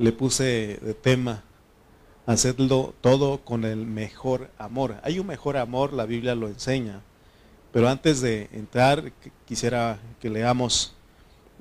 [0.00, 1.44] le puse de tema,
[2.24, 4.96] hacerlo todo con el mejor amor.
[5.02, 7.02] Hay un mejor amor, la Biblia lo enseña.
[7.70, 9.12] Pero antes de entrar,
[9.44, 10.94] quisiera que leamos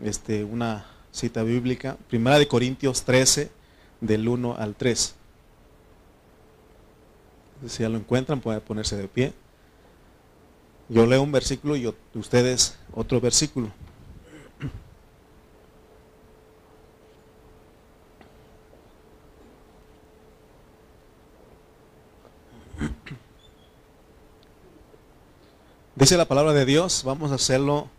[0.01, 3.51] este, una cita bíblica, Primera de Corintios 13,
[3.99, 5.15] del 1 al 3.
[7.67, 9.33] Si ya lo encuentran, pueden ponerse de pie.
[10.87, 13.69] Yo leo un versículo y ustedes otro versículo.
[25.99, 27.89] Dice la palabra de Dios, vamos a hacerlo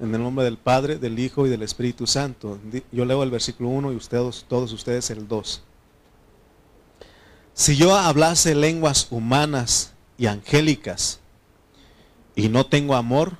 [0.00, 2.58] en el nombre del Padre, del Hijo y del Espíritu Santo.
[2.90, 5.62] Yo leo el versículo 1 y ustedes, todos ustedes el 2.
[7.54, 11.20] Si yo hablase lenguas humanas y angélicas
[12.34, 13.36] y no tengo amor,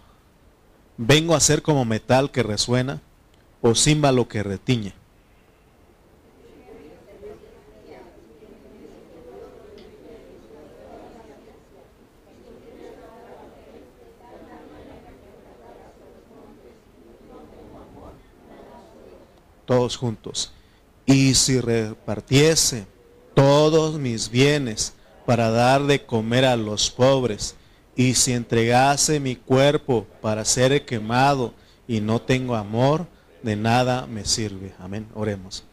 [0.97, 3.03] vengo a ser como metal que resuena
[3.61, 4.95] o címbalo que retiñe.
[19.69, 20.51] Todos juntos.
[21.05, 22.87] Y si repartiese
[23.35, 24.95] todos mis bienes
[25.27, 27.55] para dar de comer a los pobres,
[27.95, 31.53] y si entregase mi cuerpo para ser quemado
[31.87, 33.07] y no tengo amor,
[33.43, 34.73] de nada me sirve.
[34.79, 35.07] Amén.
[35.15, 35.65] Oremos.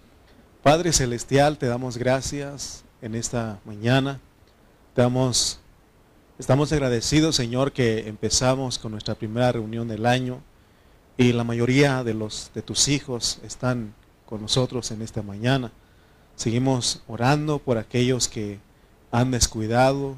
[0.62, 4.20] Padre Celestial, te damos gracias en esta mañana.
[4.94, 5.60] Te damos,
[6.38, 10.42] estamos agradecidos, Señor, que empezamos con nuestra primera reunión del año
[11.18, 13.94] y la mayoría de los de tus hijos están
[14.26, 15.72] con nosotros en esta mañana.
[16.36, 18.60] Seguimos orando por aquellos que
[19.12, 20.18] han descuidado,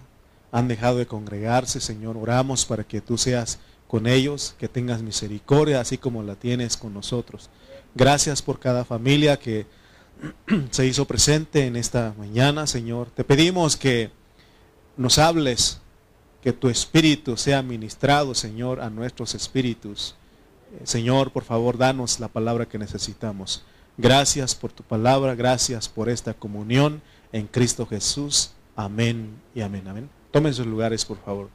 [0.51, 2.17] han dejado de congregarse, Señor.
[2.17, 6.93] Oramos para que tú seas con ellos, que tengas misericordia, así como la tienes con
[6.93, 7.49] nosotros.
[7.93, 9.67] Gracias por cada familia que
[10.71, 13.09] se hizo presente en esta mañana, Señor.
[13.11, 14.09] Te pedimos que
[14.97, 15.79] nos hables,
[16.41, 20.15] que tu espíritu sea ministrado, Señor, a nuestros espíritus
[20.83, 23.63] Señor, por favor, danos la palabra que necesitamos.
[23.97, 27.01] Gracias por tu palabra, gracias por esta comunión
[27.31, 28.51] en Cristo Jesús.
[28.75, 30.09] Amén y amén, amén.
[30.31, 31.49] Tomen sus lugares, por favor.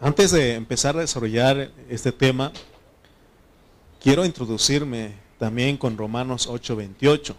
[0.00, 2.52] Antes de empezar a desarrollar este tema,
[4.02, 7.34] quiero introducirme también con Romanos 8:28.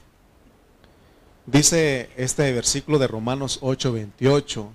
[1.48, 4.74] Dice este versículo de Romanos 8:28,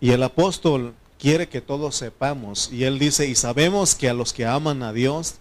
[0.00, 4.32] y el apóstol quiere que todos sepamos, y él dice, y sabemos que a los
[4.32, 5.36] que aman a Dios,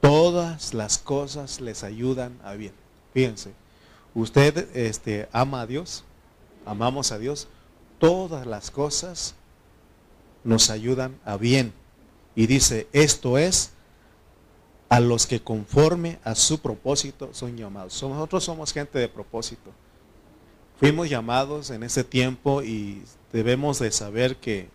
[0.00, 2.72] todas las cosas les ayudan a bien.
[3.14, 3.52] Fíjense,
[4.14, 6.04] usted este, ama a Dios,
[6.64, 7.48] amamos a Dios,
[7.98, 9.34] todas las cosas
[10.44, 11.72] nos ayudan a bien.
[12.36, 13.72] Y dice, esto es
[14.88, 18.00] a los que conforme a su propósito son llamados.
[18.02, 19.72] Nosotros somos gente de propósito.
[20.78, 23.02] Fuimos llamados en ese tiempo y
[23.32, 24.68] debemos de saber que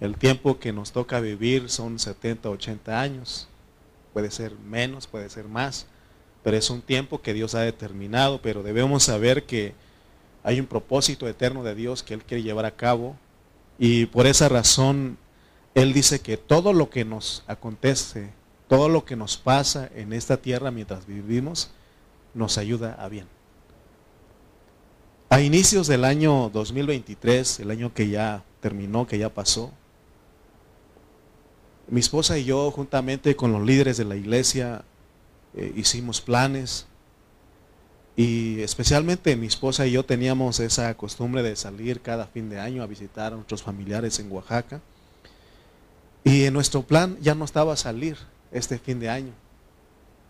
[0.00, 3.48] el tiempo que nos toca vivir son 70, 80 años.
[4.12, 5.86] Puede ser menos, puede ser más,
[6.42, 9.74] pero es un tiempo que Dios ha determinado, pero debemos saber que
[10.42, 13.16] hay un propósito eterno de Dios que Él quiere llevar a cabo
[13.78, 15.18] y por esa razón
[15.74, 18.30] Él dice que todo lo que nos acontece
[18.68, 21.70] todo lo que nos pasa en esta tierra mientras vivimos
[22.34, 23.26] nos ayuda a bien.
[25.30, 29.72] A inicios del año 2023, el año que ya terminó, que ya pasó,
[31.88, 34.84] mi esposa y yo, juntamente con los líderes de la iglesia,
[35.54, 36.86] eh, hicimos planes
[38.16, 42.82] y especialmente mi esposa y yo teníamos esa costumbre de salir cada fin de año
[42.82, 44.82] a visitar a nuestros familiares en Oaxaca.
[46.24, 48.18] Y en nuestro plan ya no estaba salir,
[48.52, 49.32] este fin de año.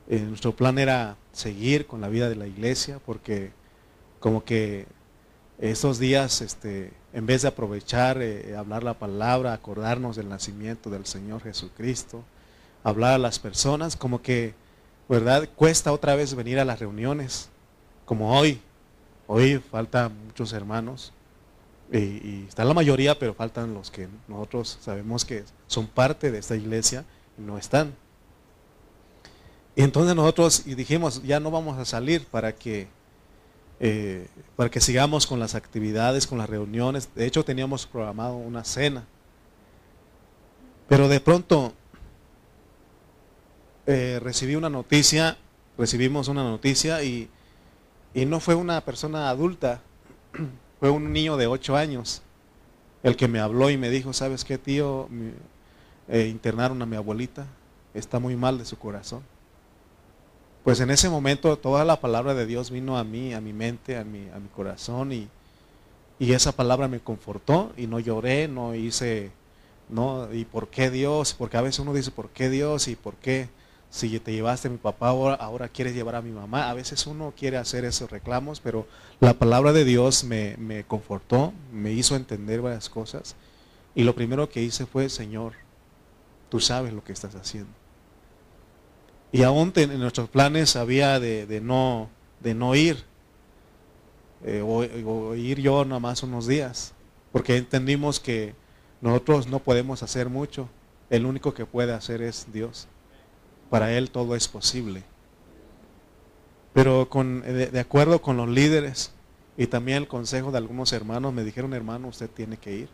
[0.09, 3.53] Eh, nuestro plan era seguir con la vida de la iglesia porque
[4.21, 4.87] como que
[5.59, 11.05] estos días, este, en vez de aprovechar, eh, hablar la palabra, acordarnos del nacimiento del
[11.05, 12.25] Señor Jesucristo,
[12.85, 14.55] hablar a las personas, como que,
[15.09, 15.49] ¿verdad?
[15.57, 17.51] Cuesta otra vez venir a las reuniones,
[18.05, 18.61] como hoy.
[19.27, 21.13] Hoy faltan muchos hermanos
[21.93, 26.39] y, y está la mayoría, pero faltan los que nosotros sabemos que son parte de
[26.39, 27.05] esta iglesia
[27.37, 27.93] y no están.
[29.79, 32.89] Y entonces nosotros dijimos, ya no vamos a salir para que,
[33.79, 34.27] eh,
[34.57, 37.09] para que sigamos con las actividades, con las reuniones.
[37.15, 39.05] De hecho, teníamos programado una cena.
[40.89, 41.75] Pero de pronto
[43.87, 45.37] eh, recibí una noticia,
[45.79, 47.31] recibimos una noticia y,
[48.15, 49.81] y no fue una persona adulta,
[50.81, 52.23] fue un niño de 8 años.
[53.05, 55.09] el que me habló y me dijo, ¿sabes qué, tío?
[56.09, 57.47] Eh, internaron a mi abuelita,
[57.95, 59.23] está muy mal de su corazón.
[60.65, 63.97] Pues en ese momento toda la palabra de Dios vino a mí, a mi mente,
[63.97, 65.29] a mi, a mi corazón y,
[66.19, 69.31] y esa palabra me confortó y no lloré, no hice,
[69.89, 71.35] no, ¿y por qué Dios?
[71.35, 72.89] Porque a veces uno dice, ¿por qué Dios?
[72.89, 73.49] ¿Y por qué?
[73.91, 76.69] Si te llevaste a mi papá, ahora, ahora quieres llevar a mi mamá.
[76.69, 78.87] A veces uno quiere hacer esos reclamos, pero
[79.21, 83.35] la palabra de Dios me, me confortó, me hizo entender varias cosas.
[83.95, 85.55] Y lo primero que hice fue, Señor,
[86.51, 87.78] tú sabes lo que estás haciendo.
[89.31, 92.09] Y aún en nuestros planes había de, no,
[92.41, 93.05] de no ir,
[94.45, 96.95] eh, o, ir yo nada más unos días,
[97.33, 98.55] porque entendimos que
[99.01, 100.69] nosotros no podemos hacer mucho,
[101.11, 102.89] el único que puede hacer es Dios.
[103.71, 105.05] Para Él todo es posible.
[106.73, 109.13] Pero con, de, acuerdo con los líderes
[109.57, 112.89] y también el consejo de algunos hermanos, me dijeron, hermano, usted tiene que ir,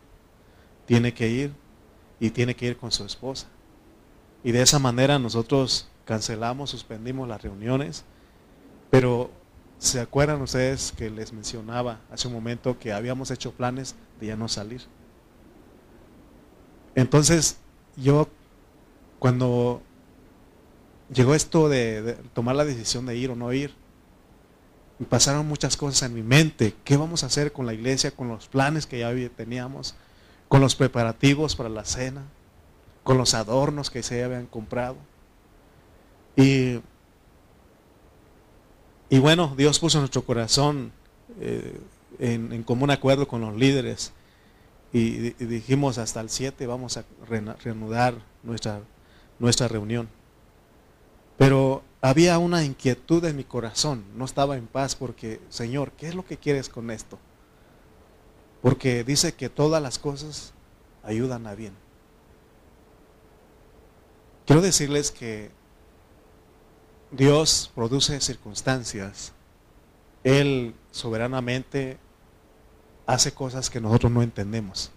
[0.85, 1.53] tiene que ir
[2.19, 3.47] y tiene que ir con su esposa.
[4.43, 8.03] Y de esa manera nosotros cancelamos, suspendimos las reuniones,
[8.89, 9.29] pero
[9.79, 14.35] ¿se acuerdan ustedes que les mencionaba hace un momento que habíamos hecho planes de ya
[14.35, 14.83] no salir?
[16.95, 17.57] Entonces,
[17.97, 18.29] yo
[19.19, 19.81] cuando
[21.13, 23.73] llegó esto de, tomar la decisión de ir o no ir,
[24.97, 26.73] me pasaron muchas cosas en mi mente.
[26.85, 29.95] ¿Qué vamos a hacer con la iglesia, con los planes que ya teníamos,
[30.47, 32.23] con los preparativos para la cena,
[33.03, 34.95] con los adornos que se habían comprado?
[36.35, 36.79] Y,
[39.09, 40.91] y bueno, Dios puso en nuestro corazón
[41.39, 41.79] eh,
[42.19, 44.13] en, común acuerdo con los líderes
[44.93, 48.81] y, dijimos hasta el 7 vamos a reanudar nuestra,
[49.39, 50.07] nuestra reunión.
[51.37, 56.15] Pero había una inquietud en mi corazón, no estaba en paz porque, Señor, ¿qué es
[56.15, 57.19] lo que quieres con esto?
[58.61, 60.53] Porque dice que todas las cosas
[61.03, 61.73] ayudan a bien.
[64.45, 65.51] Quiero decirles que
[67.11, 69.33] Dios produce circunstancias.
[70.23, 71.97] Él soberanamente
[73.05, 74.91] hace cosas que nosotros no entendemos.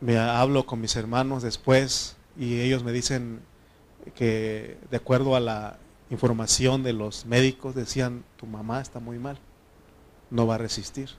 [0.00, 3.40] Me hablo con mis hermanos después y ellos me dicen
[4.14, 5.78] que de acuerdo a la
[6.10, 9.38] información de los médicos decían, tu mamá está muy mal,
[10.30, 11.10] no va a resistir.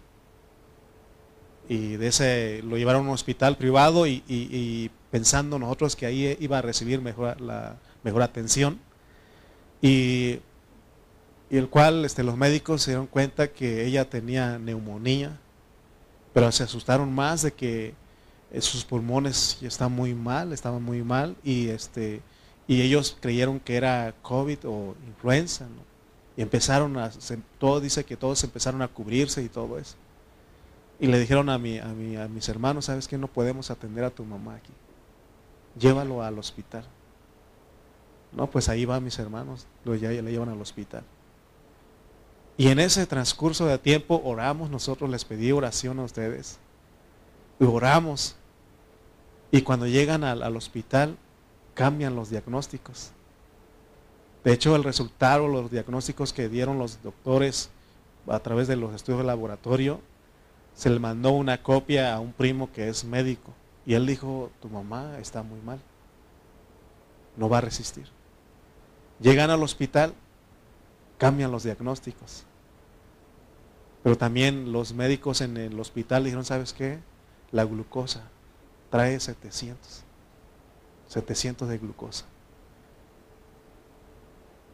[1.69, 6.57] Y de ese lo llevaron a un hospital privado y, pensando nosotros que ahí iba
[6.57, 8.79] a recibir mejor la, mejor atención.
[9.81, 10.39] Y,
[11.49, 15.39] el cual este, los médicos se dieron cuenta que ella tenía neumonía,
[16.33, 17.93] pero se asustaron más de que
[18.51, 22.21] eh, sus pulmones están muy mal, estaban muy mal, y, este,
[22.67, 25.67] y ellos creyeron que era COVID o influenza.
[26.35, 27.11] Y empezaron a,
[27.59, 29.95] todo dice que todos empezaron a cubrirse y todo eso.
[30.99, 33.17] Y le dijeron a, mi, a, mi, a mis hermanos, ¿sabes qué?
[33.17, 34.71] No podemos atender a tu mamá aquí.
[35.77, 36.85] Llévalo al hospital.
[38.35, 41.03] No, pues ahí van mis hermanos, lo ya le llevan al hospital.
[42.57, 46.59] Y en ese transcurso de tiempo oramos, nosotros les pedí oración a ustedes.
[47.59, 48.35] Oramos.
[49.51, 51.17] Y cuando llegan al, al hospital,
[51.73, 53.11] cambian los diagnósticos.
[54.43, 57.69] De hecho, el resultado, los diagnósticos que dieron los doctores
[58.27, 60.01] a través de los estudios de laboratorio,
[60.75, 63.53] se le mandó una copia a un primo que es médico.
[63.85, 65.79] Y él dijo, tu mamá está muy mal.
[67.37, 68.07] No va a resistir.
[69.19, 70.13] Llegan al hospital,
[71.17, 72.45] cambian los diagnósticos.
[74.03, 76.99] Pero también los médicos en el hospital dijeron, ¿sabes qué?
[77.51, 78.23] La glucosa
[78.89, 80.03] trae 700.
[81.07, 82.25] 700 de glucosa.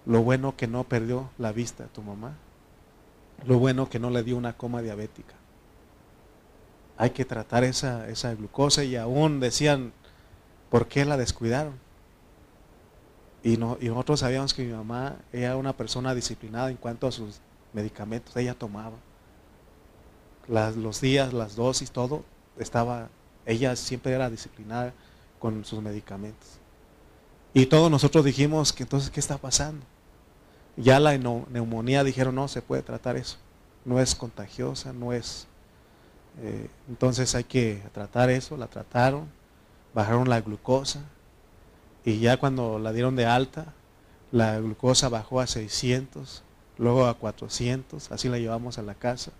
[0.05, 2.33] Lo bueno que no perdió la vista tu mamá.
[3.45, 5.35] Lo bueno que no le dio una coma diabética.
[6.97, 9.93] Hay que tratar esa, esa glucosa y aún decían,
[10.69, 11.75] ¿por qué la descuidaron?
[13.43, 17.39] Y, nosotros sabíamos que mi mamá era una persona disciplinada en cuanto a sus
[17.73, 18.35] medicamentos.
[18.35, 18.97] Ella tomaba
[20.47, 22.23] los días, las dosis, todo.
[22.57, 23.09] Estaba,
[23.45, 24.93] ella siempre era disciplinada
[25.39, 26.59] con sus medicamentos.
[27.53, 29.85] Y todos nosotros dijimos que entonces, ¿qué está pasando?
[30.75, 33.37] Ya la neumonía dijeron, no, se puede tratar eso.
[33.85, 35.47] No es contagiosa, no es...
[36.41, 39.27] Eh, entonces hay que tratar eso, la trataron,
[39.93, 41.01] bajaron la glucosa,
[42.05, 43.73] y ya cuando la dieron de alta,
[44.31, 46.43] la glucosa bajó a 600,
[46.77, 49.31] luego a 400, así la llevamos a la casa.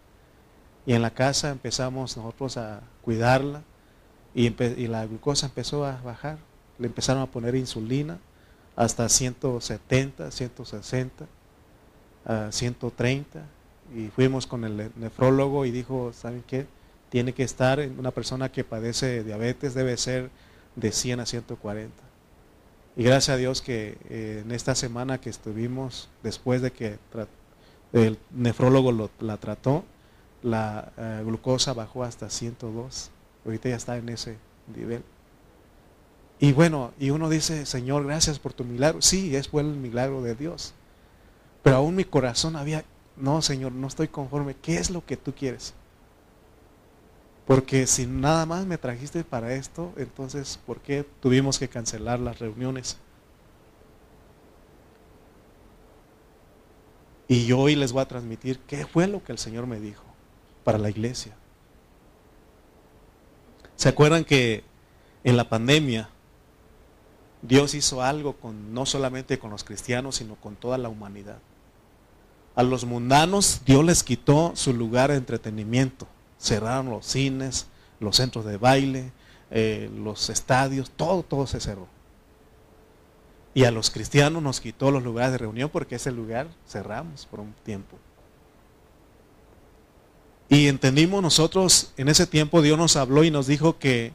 [0.86, 3.62] Y en la casa empezamos nosotros a cuidarla
[4.34, 4.50] y,
[4.88, 6.38] la glucosa empezó a bajar.
[6.78, 8.18] Le empezaron a poner insulina
[8.76, 11.26] hasta 170, 160,
[12.26, 13.42] a 130.
[13.96, 16.66] Y fuimos con el nefrólogo y dijo, ¿saben qué?
[17.10, 20.30] tiene que estar, una persona que padece diabetes debe ser
[20.76, 22.09] de 100 a 140.
[22.96, 26.98] Y gracias a Dios que eh, en esta semana que estuvimos, después de que
[27.94, 29.86] el nefrólogo la trató,
[30.44, 33.12] la eh, glucosa bajó hasta 102.
[33.46, 34.38] Ahorita ya está en ese
[34.76, 35.04] nivel.
[36.40, 39.02] Y bueno, y uno dice, Señor, gracias por tu milagro.
[39.02, 40.74] Sí, es fue el milagro de Dios.
[41.64, 42.86] Pero aún mi corazón había,
[43.18, 44.56] no, Señor, no estoy conforme.
[44.56, 45.74] ¿Qué es lo que tú quieres?
[47.50, 52.38] Porque si nada más me trajiste para esto, entonces, ¿por qué tuvimos que cancelar las
[52.38, 52.96] reuniones?
[57.28, 60.04] Y yo hoy les voy a transmitir qué fue lo que el Señor me dijo
[60.64, 61.36] para la iglesia.
[63.76, 64.64] ¿Se acuerdan que
[65.24, 66.12] en la pandemia
[67.42, 71.40] Dios hizo algo con no solamente con los cristianos, sino con toda la humanidad?
[72.54, 76.08] A los mundanos Dios les quitó su lugar de entretenimiento.
[76.40, 77.68] Cerraron los cines,
[78.00, 79.12] los centros de baile,
[79.52, 81.88] eh, los estadios, todo, todo se cerró.
[83.54, 87.40] Y a los cristianos nos quitó los lugares de reunión porque ese lugar cerramos por
[87.40, 87.98] un tiempo.
[90.50, 94.14] Y entendimos nosotros, en ese tiempo Dios nos habló y nos dijo que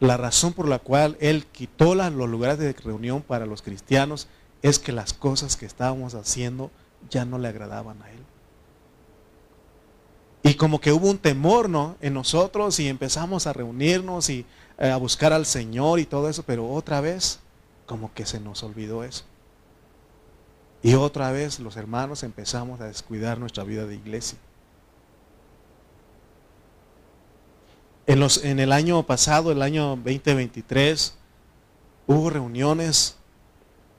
[0.00, 4.26] la razón por la cual Él quitó los lugares de reunión para los cristianos
[4.62, 6.70] es que las cosas que estábamos haciendo
[7.10, 8.18] ya no le agradaban a Él.
[10.52, 11.96] Y como que hubo un temor, ¿no?
[12.02, 14.44] En nosotros y empezamos a reunirnos y
[14.76, 17.38] eh, a buscar al Señor y todo eso, pero otra vez
[17.86, 19.24] como que se nos olvidó eso.
[20.82, 24.36] Y otra vez los hermanos empezamos a descuidar nuestra vida de iglesia.
[28.06, 31.14] En, los, en el año pasado, el año 2023,
[32.06, 33.16] hubo reuniones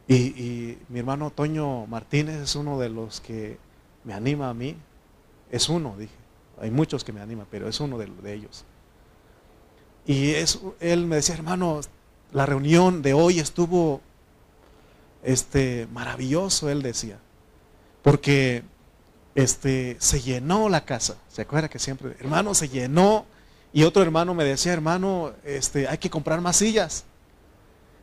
[0.07, 3.57] y, mi hermano Toño Martínez es uno de los que
[4.03, 4.75] me anima a mí.
[5.49, 6.22] Es uno, dije.
[6.63, 8.63] Hay muchos que me animan, pero es uno de, ellos.
[10.05, 11.81] Y es, él me decía, hermano,
[12.31, 13.99] la reunión de hoy estuvo
[15.23, 17.19] este, maravilloso, él decía.
[18.01, 18.63] Porque
[19.35, 21.17] este, se llenó la casa.
[21.27, 23.25] ¿Se acuerda que siempre, hermano, se llenó
[23.73, 27.03] y otro hermano me decía, hermano, este, hay que comprar más sillas.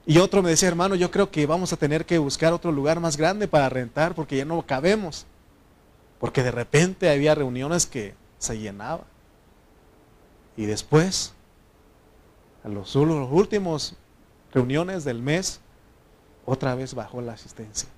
[0.05, 3.01] Y otro me decía, hermano, yo creo que vamos a tener que buscar otro lugar
[3.01, 5.25] más grande para rentar porque ya no cabemos.
[6.19, 9.07] Porque de repente había reuniones que se llenaban.
[10.57, 11.33] Y después,
[12.65, 13.95] a los, últimos
[14.53, 15.61] reuniones del mes,
[16.45, 17.89] otra vez bajó la asistencia.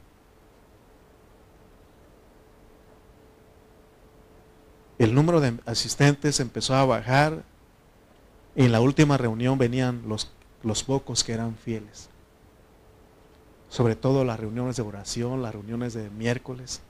[4.99, 7.43] El número de asistentes empezó a bajar
[8.55, 10.31] en la última reunión venían los,
[10.63, 12.11] los pocos que eran fieles.
[13.69, 16.83] Sobre todo las reuniones de oración, las reuniones de miércoles,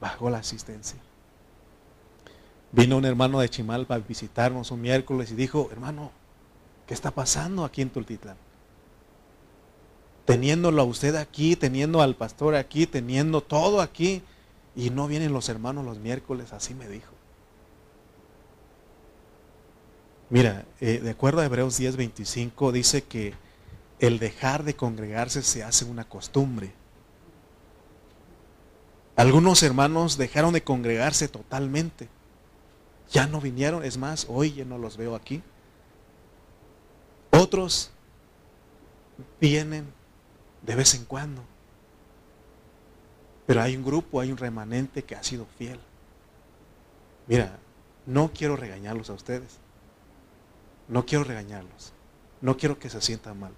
[0.00, 0.98] bajó la asistencia.
[2.74, 6.10] Vino un hermano de Chimalpa a visitarnos un miércoles y dijo, hermano,
[6.88, 8.36] ¿qué está pasando aquí en Tultitlán?
[10.24, 14.22] Teniéndolo a usted aquí, teniendo al pastor aquí, teniendo todo aquí,
[14.74, 17.12] y no vienen los hermanos los miércoles, así me dijo.
[20.28, 23.34] Mira, eh, de acuerdo a Hebreos 10:25 dice que
[24.00, 26.72] el dejar de congregarse se hace una costumbre.
[29.14, 32.08] Algunos hermanos dejaron de congregarse totalmente.
[33.10, 35.42] Ya no vinieron, es más, hoy ya no los veo aquí.
[37.30, 37.90] Otros
[39.40, 39.92] vienen
[40.62, 41.42] de vez en cuando.
[43.46, 45.78] Pero hay un grupo, hay un remanente que ha sido fiel.
[47.26, 47.58] Mira,
[48.06, 49.58] no quiero regañarlos a ustedes.
[50.88, 51.92] No quiero regañarlos.
[52.40, 53.52] No quiero que se sientan mal.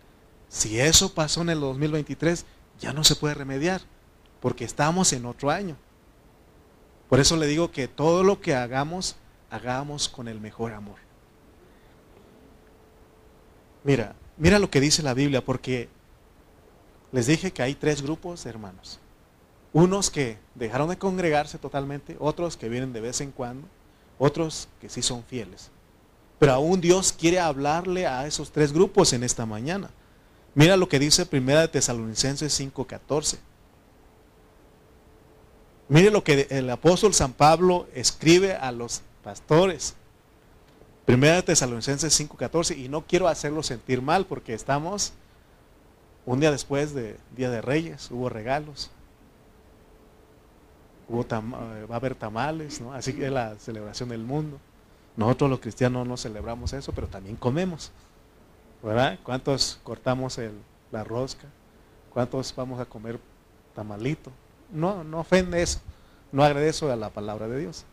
[0.49, 2.47] Si eso pasó en el 2023,
[2.79, 3.83] ya no se puede remediar,
[4.41, 5.76] porque estamos en otro año.
[7.09, 9.17] Por eso le digo que todo lo que hagamos,
[9.56, 10.96] hagamos con el mejor amor.
[13.84, 15.88] Mira, mira lo que dice la Biblia, porque
[17.12, 18.98] les dije que hay tres grupos hermanos.
[19.72, 23.68] Unos que dejaron de congregarse totalmente, otros que vienen de vez en cuando,
[24.18, 25.70] otros que sí son fieles.
[26.38, 29.90] Pero aún Dios quiere hablarle a esos tres grupos en esta mañana.
[30.54, 33.38] Mira lo que dice Primera de Tesalonicenses 5:14.
[35.88, 39.97] Mire lo que el apóstol San Pablo escribe a los pastores.
[41.04, 45.14] Primera de Tesalonicenses 5:14 y no quiero hacerlo sentir mal porque estamos
[46.25, 48.92] un día después de Día de Reyes, hubo regalos.
[51.09, 52.92] Hubo va a haber tamales, ¿no?
[52.92, 54.61] Así que es la celebración del mundo.
[55.16, 57.90] Nosotros los cristianos no celebramos eso, pero también comemos.
[58.80, 59.18] ¿Verdad?
[59.25, 60.38] ¿Cuántos cortamos
[60.92, 61.49] la rosca?
[62.11, 63.18] ¿Cuántos vamos a comer
[63.75, 64.30] tamalito?
[64.71, 65.80] No, no ofende eso.
[66.30, 67.85] No agradezco a la palabra de Dios.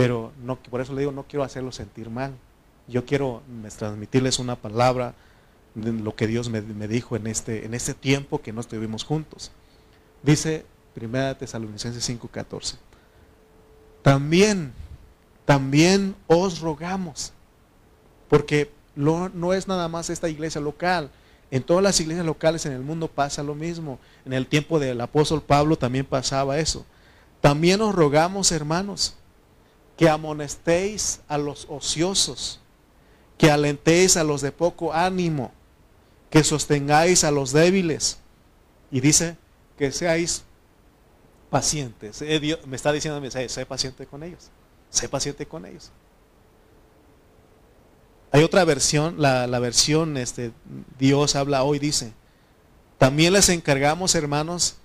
[0.00, 2.32] Pero no, por eso le digo, no quiero hacerlo sentir mal.
[2.88, 3.42] Yo quiero
[3.76, 5.12] transmitirles una palabra
[5.74, 9.52] de lo que Dios me, dijo en este, en este tiempo que no estuvimos juntos.
[10.22, 10.64] Dice
[10.98, 12.76] 1 Tesalonicenses 5:14.
[14.00, 14.72] También,
[15.44, 17.34] también os rogamos,
[18.30, 21.10] porque no es nada más esta iglesia local,
[21.50, 23.98] en todas las iglesias locales en el mundo pasa lo mismo.
[24.24, 26.86] En el tiempo del apóstol Pablo también pasaba eso.
[27.42, 29.19] También os rogamos, hermanos,
[30.00, 32.58] que amonestéis a los ociosos,
[33.36, 35.52] que alentéis a los de poco ánimo,
[36.30, 38.16] que sostengáis a los débiles.
[38.90, 39.36] Y dice
[39.76, 40.42] que seáis
[41.50, 42.22] pacientes.
[42.22, 44.48] Eh, me está diciendo, sé, sé paciente con ellos.
[44.88, 45.90] Sé paciente con ellos.
[48.32, 50.52] Hay otra versión, la, versión, este,
[50.98, 52.14] Dios habla hoy, dice,
[52.96, 54.76] también les encargamos, hermanos,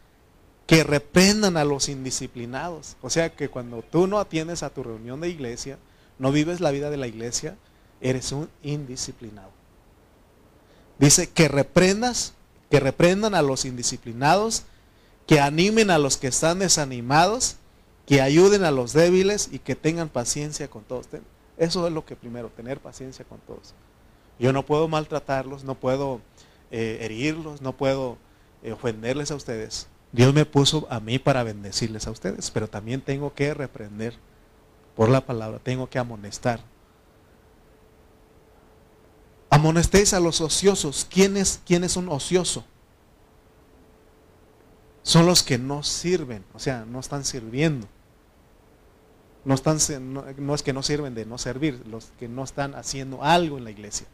[0.67, 2.97] que reprendan a los indisciplinados.
[3.01, 5.77] O sea que cuando tú no atiendes a tu reunión de iglesia,
[6.17, 7.55] no vives la vida de la iglesia,
[8.01, 9.51] eres un indisciplinado.
[10.97, 12.33] Dice que reprendas,
[12.69, 14.63] que reprendan a los indisciplinados,
[15.27, 17.57] que animen a los que están desanimados,
[18.05, 21.07] que ayuden a los débiles y que tengan paciencia con todos.
[21.57, 23.73] Eso es lo que primero, tener paciencia con todos.
[24.39, 26.21] Yo no puedo maltratarlos, no puedo
[26.71, 28.17] eh, herirlos, no puedo
[28.63, 29.87] eh, ofenderles a ustedes.
[30.15, 34.15] Dios me puso a mí para bendecirles a ustedes, pero también tengo que reprender
[34.95, 36.61] por la palabra, tengo que amonestar.
[39.49, 41.05] Amonestéis a los ociosos.
[41.09, 42.63] ¿Quién es, quién un ocioso?
[45.03, 47.85] Son los que no sirven, o sea, no están sirviendo.
[49.43, 49.79] No, están,
[50.13, 53.65] no, es que no sirven de no servir, los que no están haciendo algo en
[53.65, 54.07] la iglesia.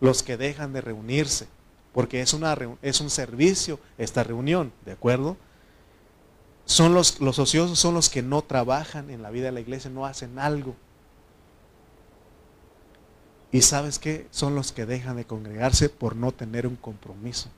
[0.00, 1.46] Los que dejan de reunirse,
[1.92, 5.36] porque es, una, es un servicio esta reunión, ¿de acuerdo?
[6.64, 9.90] Son los, los ociosos son los que no trabajan en la vida de la iglesia,
[9.90, 10.76] no hacen algo.
[13.52, 14.28] Y sabes qué?
[14.30, 17.48] Son los que dejan de congregarse por no tener un compromiso.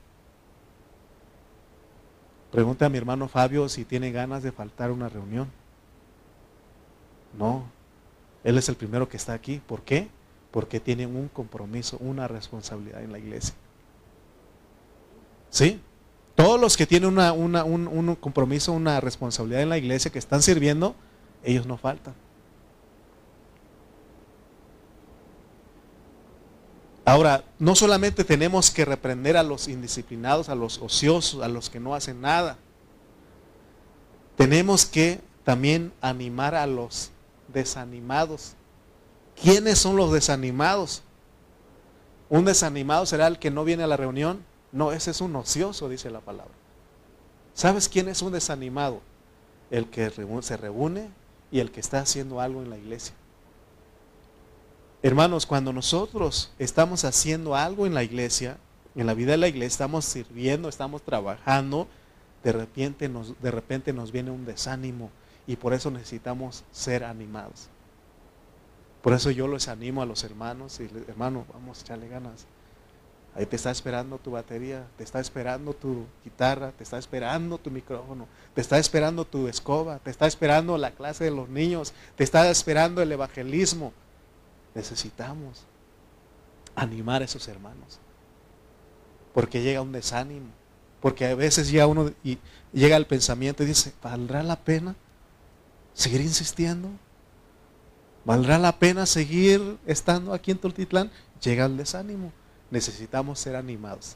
[2.51, 5.47] Pregunta a mi hermano Fabio si tiene ganas de faltar una reunión.
[7.37, 7.65] No,
[8.43, 9.61] Él es el primero que está aquí.
[9.65, 10.07] ¿Por qué?
[10.51, 13.55] Porque tiene un compromiso, una responsabilidad en la iglesia.
[15.53, 15.79] ¿Sí?
[16.33, 20.95] Todos los que tienen un, un compromiso, una responsabilidad en la iglesia, que están sirviendo,
[21.43, 22.15] ellos no faltan.
[27.05, 31.79] Ahora, no solamente tenemos que reprender a los indisciplinados, a los ociosos, a los que
[31.79, 32.57] no hacen nada.
[34.35, 37.11] Tenemos que también animar a los
[37.47, 38.53] desanimados.
[39.39, 41.03] ¿Quiénes son los desanimados?
[42.27, 44.51] ¿Un desanimado será el que no viene a la reunión?
[44.73, 46.51] No, ese es un ocioso, dice la palabra.
[47.53, 49.01] ¿Sabes quién es un desanimado?
[49.69, 51.09] El que se reúne
[51.51, 53.13] y el que está haciendo algo en la iglesia.
[55.03, 58.57] Hermanos, cuando nosotros estamos haciendo algo en la iglesia,
[58.95, 61.87] en la vida de la iglesia, estamos sirviendo, estamos trabajando,
[62.43, 65.11] de repente nos, de repente nos viene un desánimo,
[65.45, 67.67] y por eso necesitamos ser animados.
[69.01, 72.45] Por eso yo les animo a los hermanos y hermano, vamos a echarle ganas.
[73.35, 77.71] Ahí te está esperando tu batería, te está esperando tu guitarra, te está esperando tu
[77.71, 82.23] micrófono, te está esperando tu escoba, te está esperando la clase de los niños, te
[82.23, 83.91] está esperando el evangelismo.
[84.75, 85.63] Necesitamos
[86.75, 87.99] animar a esos hermanos.
[89.33, 90.49] Porque llega un desánimo,
[91.01, 92.37] porque a veces ya uno y
[92.71, 94.95] llega el pensamiento y dice, ¿valdrá la pena?
[95.93, 96.89] seguir insistiendo?
[98.25, 101.11] ¿Valdrá la pena seguir estando aquí en Tultitlán?
[101.41, 102.31] Llega el desánimo.
[102.73, 104.15] Necesitamos ser animados.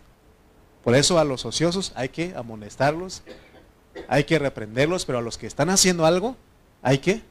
[0.84, 3.22] Por eso a los ociosos hay que amonestarlos,
[4.08, 6.36] hay que reprenderlos, pero a los que están haciendo algo
[6.82, 7.22] hay que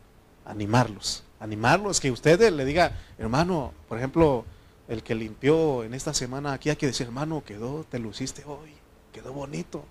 [0.44, 1.24] animarlos.
[1.40, 4.44] Animarlos, que usted le diga, hermano, por ejemplo,
[4.86, 8.70] el que limpió en esta semana aquí, hay que decir, hermano, quedó, te luciste hoy,
[9.12, 9.84] quedó bonito.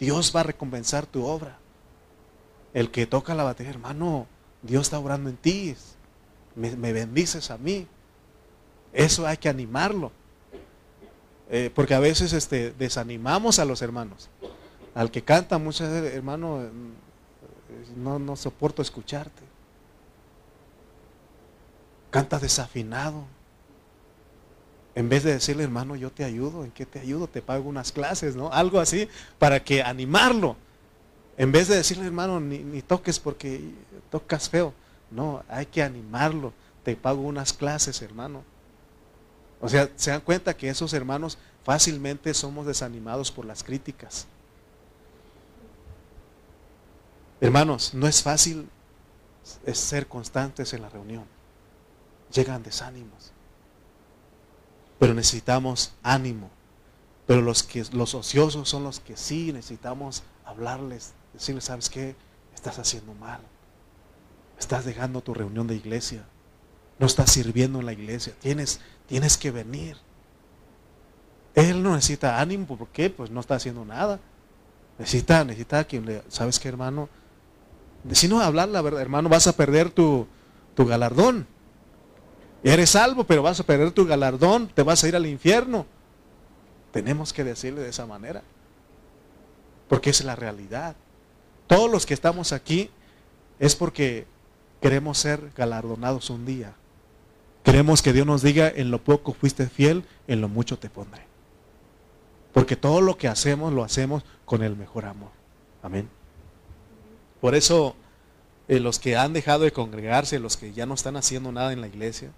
[0.00, 1.56] Dios va a recompensar tu obra.
[2.74, 4.26] El que toca la batería, hermano,
[4.62, 5.76] Dios está orando en ti.
[6.56, 7.86] Me, bendices a mí.
[8.92, 10.10] Eso hay que animarlo.
[11.50, 14.28] Eh, porque a veces este, desanimamos a los hermanos.
[14.94, 16.70] Al que canta muchas veces, hermano, eh,
[17.96, 19.42] no, no soporto escucharte.
[22.10, 23.24] Canta desafinado.
[24.94, 27.28] En vez de decirle, hermano, yo te ayudo, ¿en qué te ayudo?
[27.28, 28.52] Te pago unas clases, ¿no?
[28.52, 29.08] Algo así,
[29.38, 30.56] para que animarlo.
[31.36, 33.60] En vez de decirle, hermano, ni, toques porque
[34.10, 34.74] tocas feo.
[35.10, 36.52] No, hay que animarlo.
[36.82, 38.42] Te pago unas clases, hermano.
[39.60, 44.26] O sea, se dan cuenta que esos hermanos fácilmente somos desanimados por las críticas.
[47.40, 48.68] Hermanos, no es fácil
[49.72, 51.24] ser constantes en la reunión.
[52.32, 53.32] Llegan desánimos.
[54.98, 56.50] Pero necesitamos ánimo.
[57.26, 62.16] Pero los, que, los ociosos son los que sí necesitamos hablarles, decirles, ¿sabes qué?
[62.54, 63.40] Estás haciendo mal.
[64.58, 66.24] Estás dejando tu reunión de iglesia.
[66.98, 68.34] No estás sirviendo en la iglesia.
[68.40, 69.96] Tienes, tienes que venir.
[71.54, 73.10] Él no necesita ánimo, ¿por qué?
[73.10, 74.20] Pues no está haciendo nada.
[74.98, 77.08] Necesita, necesita quien le, ¿sabes qué, hermano?
[78.12, 80.26] Si no hablar la verdad, hermano, vas a perder tu,
[80.74, 81.46] tu galardón.
[82.62, 85.86] Eres salvo, pero vas a perder tu galardón, te vas a ir al infierno.
[86.92, 88.42] Tenemos que decirle de esa manera.
[89.88, 90.96] Porque es la realidad.
[91.66, 92.90] Todos los que estamos aquí
[93.58, 94.26] es porque
[94.80, 96.74] queremos ser galardonados un día.
[97.68, 101.26] Queremos que Dios nos diga, en lo poco fuiste fiel, en lo mucho te pondré.
[102.54, 105.32] Porque todo lo que hacemos lo hacemos con el mejor amor.
[105.82, 106.08] Amén.
[107.42, 107.94] Por eso
[108.68, 111.82] eh, los que han dejado de congregarse, los que ya no están haciendo nada en
[111.82, 112.30] la iglesia,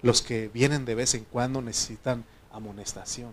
[0.00, 3.32] los que vienen de vez en cuando necesitan amonestación.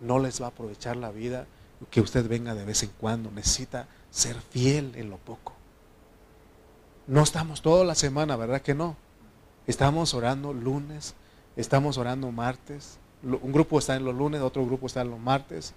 [0.00, 1.46] No les va a aprovechar la vida
[1.92, 3.30] que usted venga de vez en cuando.
[3.30, 5.54] Necesita ser fiel en lo poco.
[7.06, 9.03] No estamos toda la semana, ¿verdad que no?
[9.66, 11.14] Estamos orando lunes,
[11.56, 12.98] estamos orando martes.
[13.22, 15.72] Un grupo está en los lunes, otro grupo está en los martes,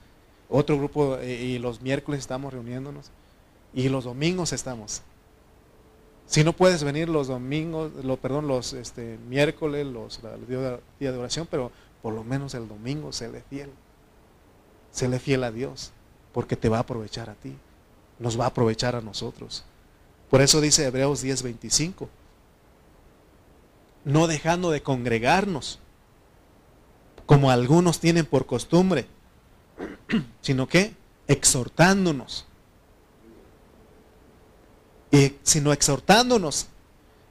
[0.49, 3.11] otro grupo eh, y los miércoles estamos reuniéndonos
[3.73, 5.01] y los domingos estamos.
[6.25, 11.17] Si no puedes venir los domingos, lo, perdón, los este, miércoles, los días día de
[11.17, 11.71] oración, pero
[12.01, 13.69] por lo menos el domingo séle fiel.
[14.91, 15.93] Séle fiel a Dios,
[16.33, 17.55] porque te va a aprovechar a ti,
[18.19, 19.63] nos va a aprovechar a nosotros.
[20.29, 22.09] Por eso dice Hebreos 10:25,
[24.07, 25.79] no dejando de congregarnos,
[27.25, 29.07] como algunos tienen por costumbre,
[30.41, 30.95] sino que
[31.27, 32.47] exhortándonos
[35.43, 36.67] sino exhortándonos.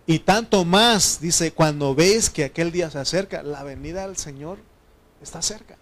[0.06, 4.58] Y tanto más, dice, cuando veis que aquel día se acerca, la venida del Señor
[5.20, 5.76] está cerca.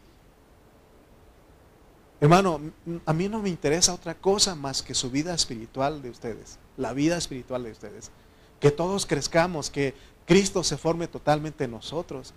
[2.20, 2.60] Hermano,
[3.04, 6.94] a mí no me interesa otra cosa más que su vida espiritual de ustedes, la
[6.94, 8.10] vida espiritual de ustedes.
[8.60, 9.94] Que todos crezcamos, que
[10.26, 12.34] Cristo se forme totalmente en nosotros,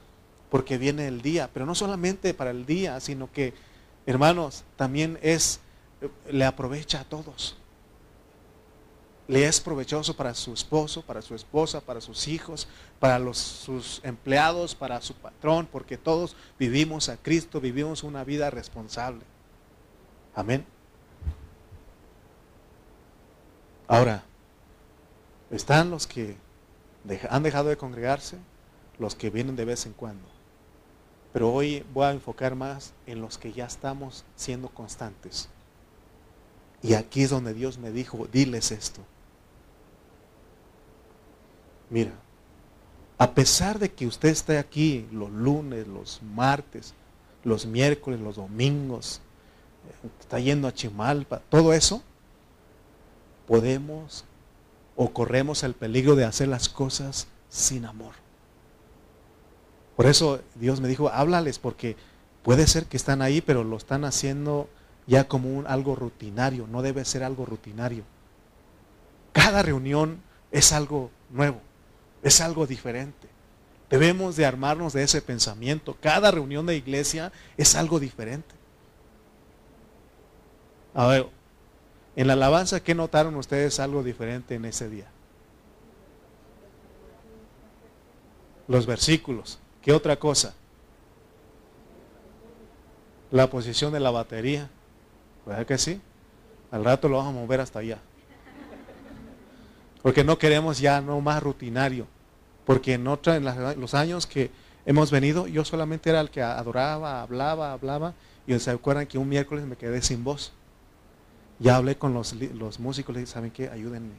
[0.50, 3.54] porque viene el día, pero no solamente para el día, sino que,
[4.06, 5.60] hermanos, también es,
[6.30, 7.58] le aprovecha a todos
[9.28, 12.68] le es provechoso para su esposo, para su esposa, para sus hijos,
[13.00, 18.50] para los, sus empleados, para su patrón, porque todos vivimos a Cristo, vivimos una vida
[18.50, 19.22] responsable.
[20.34, 20.66] Amén.
[23.88, 24.24] Ahora,
[25.52, 26.38] están los que
[27.30, 28.38] han dejado de congregarse,
[29.00, 30.28] los que vienen de vez en cuando.
[31.34, 35.50] Pero hoy voy a enfocar más en los que ya estamos siendo constantes.
[36.82, 39.02] Y aquí es donde Dios me dijo, diles esto.
[41.90, 42.12] Mira,
[43.18, 46.94] a pesar de que usted esté aquí los lunes, los martes,
[47.44, 49.22] los miércoles, los domingos,
[50.04, 52.04] eh, está yendo a Chimalpa, todo eso,
[53.48, 54.26] podemos
[54.98, 58.16] o corremos el peligro de hacer las cosas sin amor.
[59.96, 61.96] Por eso Dios me dijo, háblales, porque
[62.44, 64.70] puede ser que están ahí, pero lo están haciendo
[65.06, 68.04] ya como un, algo rutinario, no debe ser algo rutinario.
[69.32, 70.20] Cada reunión
[70.52, 71.62] es algo nuevo.
[72.24, 73.28] Es algo diferente.
[73.90, 75.96] Debemos de armarnos de ese pensamiento.
[76.02, 78.56] Cada reunión de iglesia es algo diferente.
[80.94, 81.28] A ver,
[82.18, 85.06] en la alabanza, ¿qué notaron ustedes algo diferente en ese día?
[88.68, 89.60] Los versículos.
[89.84, 90.56] ¿Qué otra cosa?
[93.30, 94.68] La posición de la batería.
[95.46, 96.02] ¿Verdad que sí?
[96.72, 98.00] Al rato lo vamos a mover hasta allá.
[100.02, 102.08] Porque no queremos ya no más rutinario.
[102.66, 103.46] Porque en, otra, en
[103.80, 104.50] los años que
[104.88, 108.16] hemos venido, yo solamente era el que adoraba, hablaba, hablaba.
[108.48, 110.57] Y se acuerdan que un miércoles me quedé sin voz.
[111.60, 113.70] Ya hablé con los, los músicos, les dije, ¿saben qué?
[113.70, 114.14] Ayúdenme.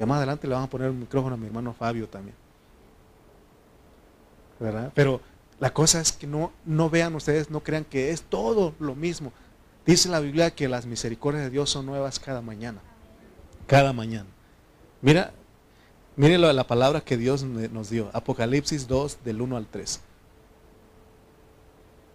[0.00, 2.36] Y más adelante le vamos a poner el micrófono a mi hermano Fabio también.
[4.58, 4.92] ¿Verdad?
[4.94, 5.20] Pero
[5.60, 9.32] la cosa es que no, no vean ustedes, no crean que es todo lo mismo.
[9.84, 12.80] Dice la Biblia que las misericordias de Dios son nuevas cada mañana.
[13.66, 14.28] Cada mañana.
[15.02, 15.32] Mira,
[16.18, 18.10] Miren la palabra que Dios nos dio.
[18.12, 20.00] Apocalipsis 2 del 1 al 3.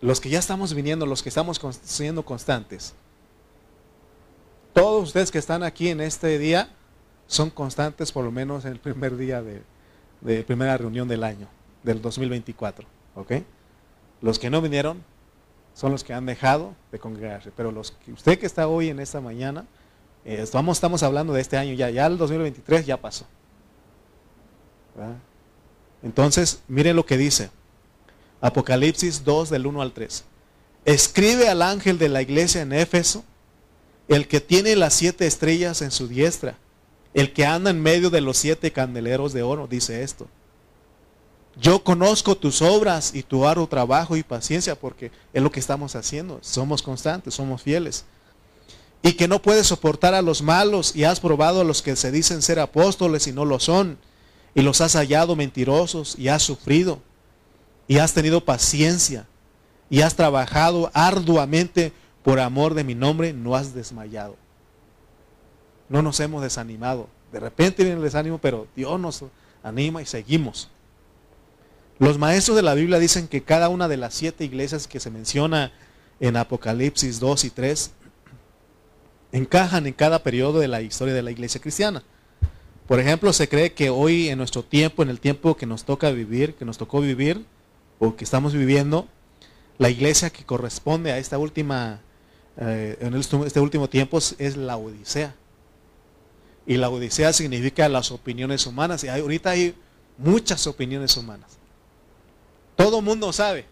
[0.02, 2.96] Los que ya estamos viniendo, los que estamos siendo constantes.
[4.74, 6.70] Todos ustedes que están aquí en este día
[7.28, 9.64] son constantes por lo menos en el primer día de,
[10.44, 11.48] primera reunión del año,
[11.84, 12.86] del 2024.
[13.16, 13.32] ¿Ok?
[14.22, 15.04] Los que no vinieron
[15.76, 17.52] son los que han dejado de congregarse.
[17.56, 19.66] Pero los que, usted que está hoy en esta mañana,
[20.26, 23.26] eh, estamos, estamos hablando de este año ya, ya el 2023 ya pasó.
[26.02, 27.50] Entonces, miren lo que dice.
[28.42, 30.26] Apocalipsis 2 del 1 al 3.
[30.86, 33.24] Escribe al ángel de la iglesia en Éfeso,
[34.08, 36.58] el que tiene las siete estrellas en su diestra,
[37.13, 40.28] el que anda en medio de los siete candeleros de oro, dice esto.
[41.56, 45.96] Yo conozco tus obras y tu arduo trabajo y paciencia, porque es lo que estamos
[45.96, 46.39] haciendo.
[46.42, 48.06] Somos constantes, somos fieles.
[49.04, 52.12] Y que no puedes soportar a los malos y has probado a los que se
[52.12, 54.00] dicen ser apóstoles y no lo son,
[54.56, 57.02] y los has hallado mentirosos y has sufrido,
[57.88, 59.28] y has tenido paciencia,
[59.89, 64.36] y has trabajado arduamente por amor de mi nombre, no has desmayado.
[65.90, 67.08] No nos hemos desanimado.
[67.32, 69.24] De repente viene el desánimo, pero Dios nos
[69.62, 70.70] anima y seguimos.
[72.00, 75.12] Los maestros de la Biblia dicen que cada una de las siete iglesias que se
[75.12, 75.72] menciona
[76.20, 77.92] en Apocalipsis 2 y 3
[79.32, 82.04] encajan en cada periodo de la historia de la iglesia cristiana.
[82.88, 86.12] Por ejemplo, se cree que hoy en nuestro tiempo, en el tiempo que nos toca
[86.12, 87.46] vivir, que nos tocó vivir,
[88.00, 89.08] o que estamos viviendo,
[89.78, 92.02] la iglesia que corresponde a esta última,
[92.58, 95.36] eh, en este último tiempo es la Odisea.
[96.66, 99.04] Y la Odisea significa las opiniones humanas.
[99.04, 99.76] Y ahorita hay
[100.18, 101.58] muchas opiniones humanas.
[102.76, 103.66] Todo mundo sabe.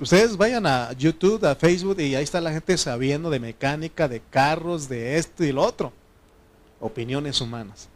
[0.00, 4.20] ustedes vayan a YouTube, a Facebook, y ahí está la gente sabiendo de mecánica, de
[4.20, 5.92] carros, de esto y lo otro.
[6.80, 7.88] Opiniones humanas.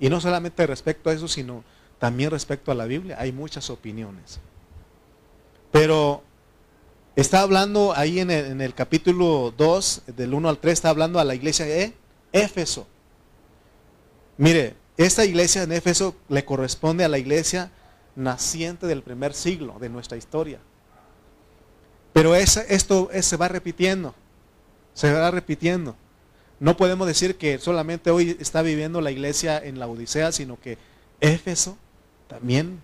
[0.00, 1.62] Y no solamente respecto a eso, sino
[1.98, 3.16] también respecto a la Biblia.
[3.20, 4.40] Hay muchas opiniones.
[5.70, 6.22] Pero
[7.16, 11.34] está hablando ahí en el, capítulo 2, del 1 al 3, está hablando a la
[11.34, 11.94] iglesia de
[12.32, 12.86] Éfeso.
[14.38, 17.70] Mire, esta iglesia en Éfeso le corresponde a la iglesia
[18.16, 20.60] naciente del primer siglo de nuestra historia.
[22.12, 24.14] Pero esto se va repitiendo,
[24.94, 25.96] se va repitiendo.
[26.60, 30.78] No podemos decir que solamente hoy está viviendo la iglesia en la Odisea, sino que
[31.20, 31.76] Éfeso
[32.28, 32.80] también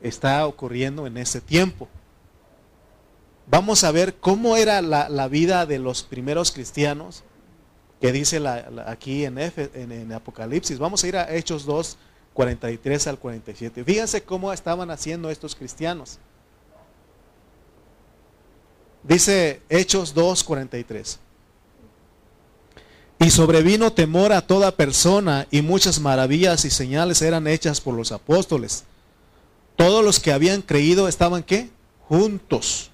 [0.00, 1.88] está ocurriendo en ese tiempo.
[3.50, 7.24] Vamos a ver cómo era la, vida de los primeros cristianos
[8.00, 8.42] que dice
[8.86, 10.78] aquí en, en, Apocalipsis.
[10.78, 11.96] Vamos a ir a Hechos 2,
[12.34, 13.84] 43 al 47.
[13.84, 16.18] Fíjense cómo estaban haciendo estos cristianos.
[19.02, 21.18] Dice Hechos 2, 43.
[23.20, 28.12] Y sobrevino temor a toda persona y muchas maravillas y señales eran hechas por los
[28.12, 28.84] apóstoles.
[29.74, 31.70] Todos los que habían creído estaban qué?
[32.08, 32.90] Juntos.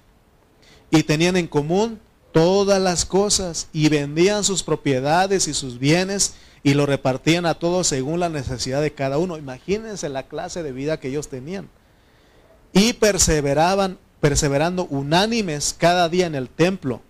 [0.95, 1.99] Y tenían en común
[2.31, 7.87] todas las cosas y vendían sus propiedades y sus bienes y lo repartían a todos
[7.87, 9.37] según la necesidad de cada uno.
[9.37, 11.67] Imagínense la clase de vida que ellos tenían.
[12.71, 17.01] Y perseveraban, perseverando unánimes cada día en el templo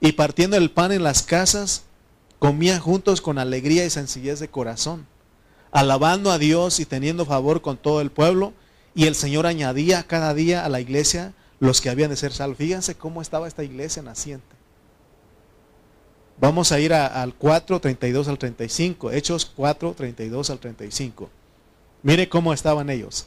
[0.00, 1.82] y partiendo el pan en las casas,
[2.38, 5.08] comían juntos con alegría y sencillez de corazón,
[5.72, 8.52] alabando a Dios y teniendo favor con todo el pueblo.
[8.94, 12.58] Y el Señor añadía cada día a la iglesia los que habían de ser salvos.
[12.58, 14.54] Fíjense cómo estaba esta iglesia naciente.
[16.38, 19.12] Vamos a ir al 4, 32 al 35.
[19.12, 21.30] Hechos 4, 32 al 35.
[22.02, 23.26] Mire cómo estaban ellos.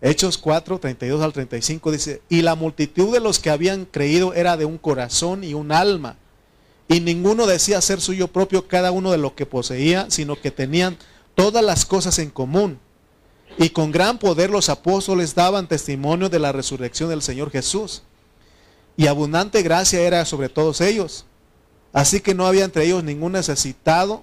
[0.00, 4.56] Hechos 4, 32 al 35 dice, y la multitud de los que habían creído era
[4.56, 6.16] de un corazón y un alma,
[6.88, 10.96] y ninguno decía ser suyo propio cada uno de lo que poseía, sino que tenían
[11.36, 12.80] todas las cosas en común.
[13.58, 18.02] Y con gran poder los apóstoles daban testimonio de la resurrección del Señor Jesús.
[18.96, 21.26] Y abundante gracia era sobre todos ellos.
[21.92, 24.22] Así que no había entre ellos ningún necesitado,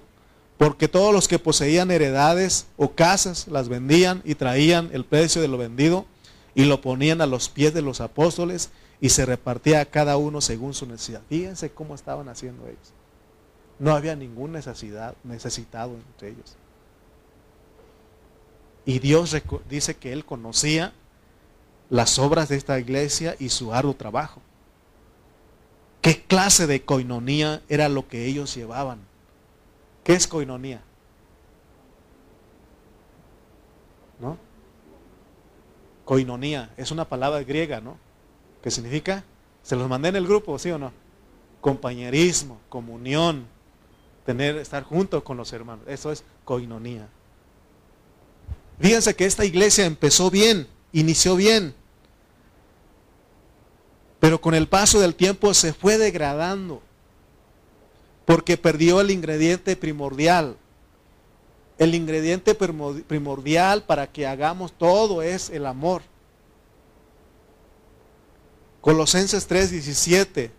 [0.58, 5.48] porque todos los que poseían heredades o casas las vendían y traían el precio de
[5.48, 6.04] lo vendido
[6.54, 10.40] y lo ponían a los pies de los apóstoles y se repartía a cada uno
[10.40, 11.22] según su necesidad.
[11.28, 12.92] Fíjense cómo estaban haciendo ellos.
[13.78, 16.56] No había ningún necesidad, necesitado entre ellos.
[18.90, 19.36] Y Dios
[19.68, 20.92] dice que Él conocía
[21.90, 24.42] las obras de esta iglesia y su arduo trabajo.
[26.02, 28.98] ¿Qué clase de coinonía era lo que ellos llevaban?
[30.02, 30.82] ¿Qué es coinonía?
[34.18, 34.36] ¿No?
[36.04, 37.96] Coinonía es una palabra griega, ¿no?
[38.60, 39.22] ¿Qué significa?
[39.62, 40.90] Se los mandé en el grupo, ¿sí o no?
[41.60, 43.46] Compañerismo, comunión,
[44.26, 45.86] tener, estar junto con los hermanos.
[45.86, 47.08] Eso es coinonía.
[48.80, 51.74] Fíjense que esta iglesia empezó bien, inició bien.
[54.18, 56.82] Pero con el paso del tiempo se fue degradando
[58.24, 60.56] porque perdió el ingrediente primordial.
[61.78, 66.02] El ingrediente primordial para que hagamos todo es el amor.
[68.80, 70.50] Colosenses 3:17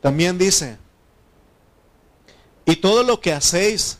[0.00, 0.78] también dice,
[2.66, 3.98] y todo lo que hacéis,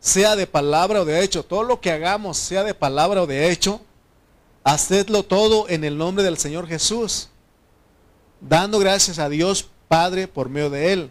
[0.00, 3.50] sea de palabra o de hecho, todo lo que hagamos, sea de palabra o de
[3.50, 3.80] hecho,
[4.64, 7.28] hacedlo todo en el nombre del Señor Jesús,
[8.40, 11.10] dando gracias a Dios Padre por medio de Él.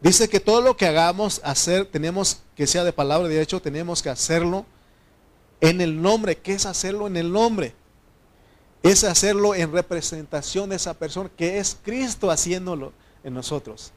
[0.00, 3.60] Dice que todo lo que hagamos, hacer, tenemos que sea de palabra o de hecho,
[3.60, 4.64] tenemos que hacerlo
[5.60, 6.38] en el nombre.
[6.38, 7.74] ¿Qué es hacerlo en el nombre?
[8.82, 12.92] Es hacerlo en representación de esa persona, que es Cristo haciéndolo
[13.24, 13.92] en nosotros.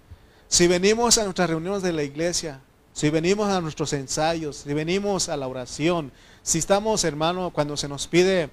[0.48, 2.62] Si venimos a nuestras reuniones de la iglesia,
[3.00, 6.12] si venimos a nuestros ensayos, si venimos a la oración,
[6.44, 8.50] si estamos, hermano, cuando se nos pide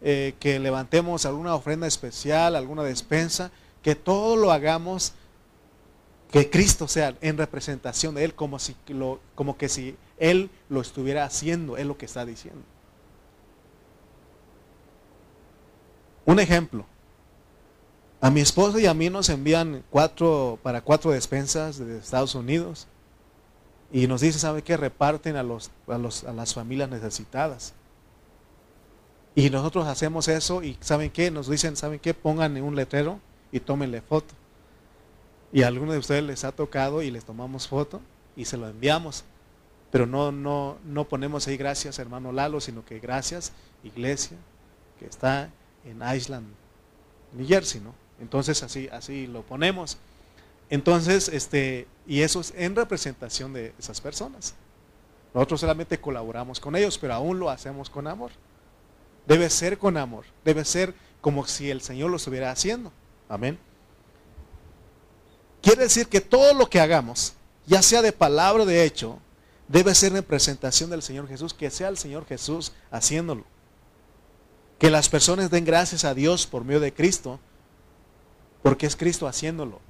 [0.00, 3.50] eh, que levantemos alguna ofrenda especial, alguna despensa,
[3.82, 5.12] que todo lo hagamos,
[6.30, 8.74] que Cristo sea en representación de Él, como, si
[9.34, 12.62] como que si Él lo estuviera haciendo, es lo que está diciendo.
[16.24, 16.86] Un ejemplo.
[18.22, 22.88] A mi esposo y a mí nos envían cuatro, para cuatro despensas de Estados Unidos.
[23.92, 24.76] Y nos dice, ¿sabe qué?
[24.76, 27.74] Reparten a, los, a, los, a las familias necesitadas.
[29.34, 31.30] Y nosotros hacemos eso y ¿saben qué?
[31.30, 32.14] Nos dicen, ¿saben qué?
[32.14, 33.20] Pongan un letrero
[33.52, 34.34] y tómenle foto.
[35.52, 38.00] Y a algunos de ustedes les ha tocado y les tomamos foto
[38.36, 39.24] y se lo enviamos.
[39.90, 44.36] Pero no, no, no ponemos ahí gracias hermano Lalo, sino que gracias iglesia
[44.98, 45.50] que está
[45.84, 46.46] en Island,
[47.32, 47.94] New Jersey, ¿no?
[48.20, 49.98] Entonces así, así lo ponemos.
[50.70, 54.54] Entonces, este, y eso es en representación de esas personas.
[55.34, 58.30] Nosotros solamente colaboramos con ellos, pero aún lo hacemos con amor.
[59.26, 62.92] Debe ser con amor, debe ser como si el Señor lo estuviera haciendo.
[63.28, 63.58] Amén.
[65.62, 67.34] Quiere decir que todo lo que hagamos,
[67.66, 69.18] ya sea de palabra o de hecho,
[69.68, 73.44] debe ser en del Señor Jesús, que sea el Señor Jesús haciéndolo.
[74.78, 77.38] Que las personas den gracias a Dios por medio de Cristo,
[78.62, 79.80] porque es Cristo haciéndolo.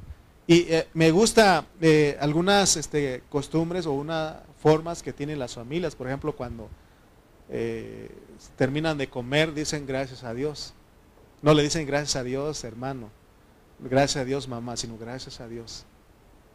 [0.51, 5.95] Y eh, me gusta eh, algunas este, costumbres o unas formas que tienen las familias,
[5.95, 6.69] por ejemplo, cuando
[7.49, 8.11] eh,
[8.57, 10.75] terminan de comer, dicen gracias a Dios.
[11.41, 13.11] No le dicen gracias a Dios, hermano,
[13.79, 15.85] gracias a Dios, mamá, sino gracias a Dios.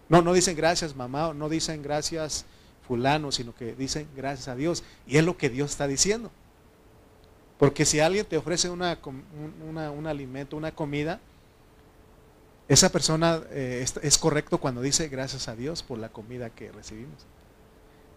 [0.10, 2.46] No, no dicen gracias, mamá, no dicen gracias,
[2.86, 4.84] fulano, sino que dicen gracias a Dios.
[5.08, 6.32] Y es lo que Dios está diciendo.
[7.58, 11.22] Porque si alguien te ofrece una, un alimento, una comida,
[12.68, 17.26] esa persona eh, es, correcto cuando dice gracias a Dios por la comida que recibimos.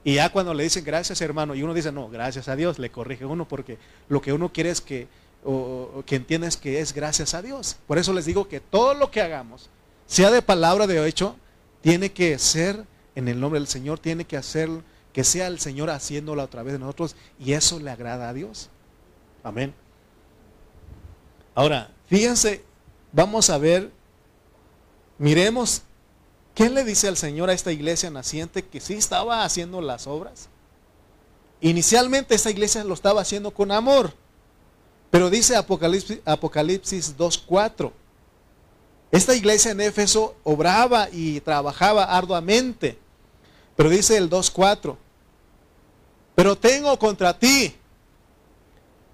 [0.05, 2.91] Y ya cuando le dicen gracias hermano y uno dice no, gracias a Dios, le
[2.91, 5.07] corrige uno porque lo que uno quiere es que,
[5.45, 7.77] o, que entiendas que es gracias a Dios.
[7.87, 9.69] Por eso les digo que todo lo que hagamos,
[10.07, 11.37] sea de palabra de hecho,
[11.83, 12.85] tiene que ser
[13.15, 14.71] en el nombre del Señor, tiene que hacer
[15.13, 18.71] que sea el Señor haciéndolo a través de nosotros y eso le agrada a Dios.
[19.43, 19.75] Amén.
[21.55, 22.65] Ahora, fíjense,
[23.13, 23.91] vamos a ver
[25.19, 25.83] Miremos,
[26.55, 30.49] ¿qué le dice el Señor a esta iglesia naciente que sí estaba haciendo las obras?
[31.61, 34.13] Inicialmente esta iglesia lo estaba haciendo con amor,
[35.11, 37.91] pero dice Apocalipsis, Apocalipsis 2.4,
[39.11, 42.97] esta iglesia en Éfeso obraba y trabajaba arduamente,
[43.75, 44.97] pero dice el 2.4,
[46.37, 47.75] pero tengo contra ti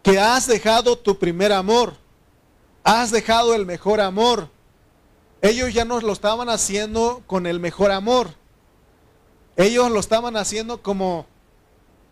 [0.02, 1.94] que has dejado tu primer amor,
[2.82, 4.53] has dejado el mejor amor.
[5.44, 8.28] Ellos ya no lo estaban haciendo con el mejor amor.
[9.56, 11.26] Ellos lo estaban haciendo como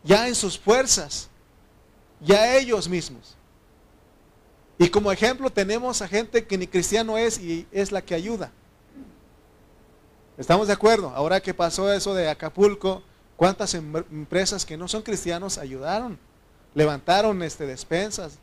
[0.04, 1.30] ya en sus fuerzas,
[2.20, 3.34] ya ellos mismos.
[4.76, 8.52] Y como ejemplo tenemos a gente que ni cristiano es y es la que ayuda.
[10.36, 11.08] ¿Estamos de acuerdo?
[11.14, 13.02] Ahora que pasó eso de Acapulco,
[13.38, 16.18] ¿cuántas em-, empresas que no son cristianos ayudaron?
[16.74, 18.36] Levantaron este, despensas,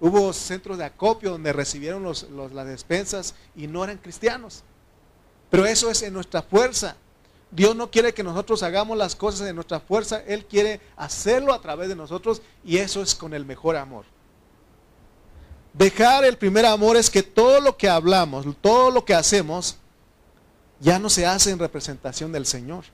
[0.00, 4.62] Hubo centros de acopio donde recibieron las despensas y no eran cristianos.
[5.50, 6.96] Pero eso es en nuestra fuerza.
[7.50, 10.22] Dios no quiere que nosotros hagamos las cosas en nuestra fuerza.
[10.26, 14.04] Él quiere hacerlo a través de nosotros y eso es con el mejor amor.
[15.72, 19.78] Dejar el primer amor es que todo lo que hablamos, todo lo que hacemos,
[20.80, 22.84] ya no se hace en representación del Señor.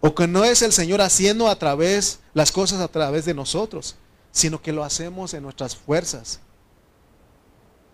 [0.00, 3.96] O que no es el Señor haciendo a través las cosas a través de nosotros,
[4.30, 6.40] sino que lo hacemos en nuestras fuerzas.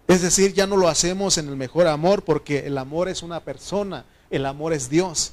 [0.07, 3.41] Es decir, ya no lo hacemos en el mejor amor porque el amor es una
[3.41, 5.33] persona, el amor es Dios.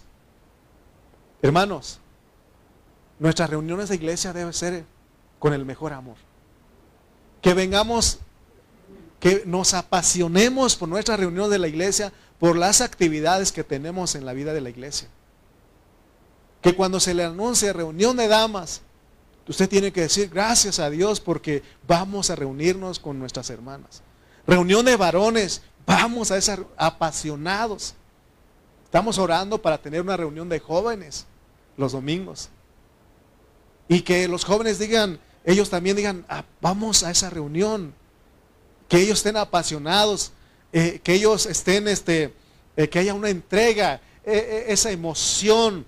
[1.42, 2.00] Hermanos,
[3.20, 4.86] nuestras reuniones de iglesia deben ser
[5.40, 6.16] con el mejor amor.
[7.42, 8.20] Que vengamos,
[9.20, 14.26] que nos apasionemos por nuestras reuniones de la iglesia, por las actividades que tenemos en
[14.26, 15.10] la vida de la iglesia.
[16.62, 18.82] Que cuando se le anuncie reunión de damas,
[19.52, 24.02] Usted tiene que decir gracias a Dios porque vamos a reunirnos con nuestras hermanas.
[24.48, 27.96] Reunión de varones, vamos a estar apasionados.
[28.86, 31.26] Estamos orando para tener una reunión de jóvenes
[31.76, 32.48] los domingos.
[33.90, 37.94] Y que los jóvenes digan, ellos también digan, ah, vamos a esa reunión.
[38.88, 40.32] Que ellos estén apasionados,
[40.72, 42.34] eh, que ellos estén, este,
[42.78, 45.86] eh, que haya una entrega, eh, esa emoción,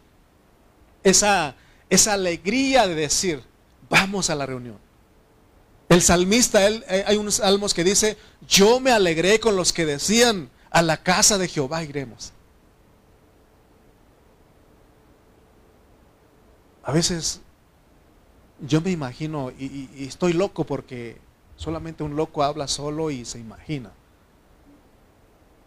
[1.01, 1.55] esa,
[1.89, 3.52] esa alegría de decir,
[3.93, 4.77] vamos a la reunión.
[5.87, 8.17] El salmista, él, hay unos salmos que dice,
[8.47, 12.33] yo me alegré con los que decían, a la casa de Jehová iremos.
[16.83, 17.41] A veces
[18.59, 21.17] yo me imagino, y, estoy loco porque
[21.55, 23.91] solamente un loco habla solo y se imagina.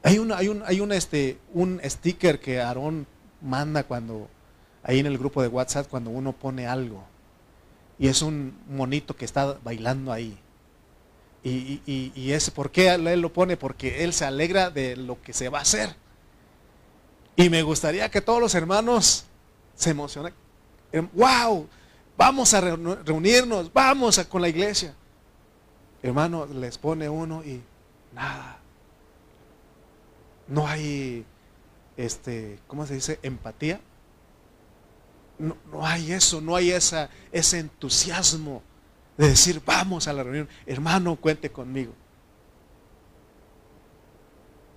[0.03, 3.07] Hay, un, hay, un, hay un, este, un sticker que Aarón
[3.41, 4.29] manda cuando,
[4.83, 7.05] ahí en el grupo de WhatsApp, cuando uno pone algo.
[7.99, 10.39] Y es un monito que está bailando ahí.
[11.43, 13.57] Y, y, y, es, ¿por qué él lo pone?
[13.57, 15.95] Porque él se alegra de lo que se va a hacer.
[17.37, 19.27] Y me gustaría que todos los hermanos
[19.75, 20.35] se emocionen.
[21.13, 21.69] ¡Wow!
[22.17, 24.95] Vamos a reunirnos, vamos con la iglesia.
[26.03, 27.61] Hermano, les pone uno y
[28.15, 28.59] nada.
[30.49, 31.25] No hay,
[31.97, 33.19] este, ¿cómo se dice?
[33.23, 33.81] Empatía.
[35.39, 38.63] No, no hay eso, no hay esa, ese entusiasmo
[39.17, 40.49] de decir, vamos a la reunión.
[40.67, 41.93] Hermano, cuente conmigo.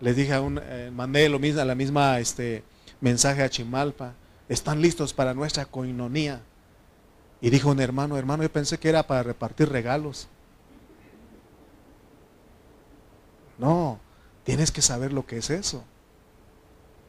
[0.01, 2.64] Les dije a un, eh, mandé lo mismo, la misma este,
[3.01, 4.14] mensaje a Chimalpa.
[4.47, 6.41] Están listos para nuestra coinonía.
[7.41, 10.28] Y dijo un hermano, hermano, yo pensé que era para repartir regalos.
[13.57, 13.99] No,
[14.43, 15.84] tienes que saber lo que es eso.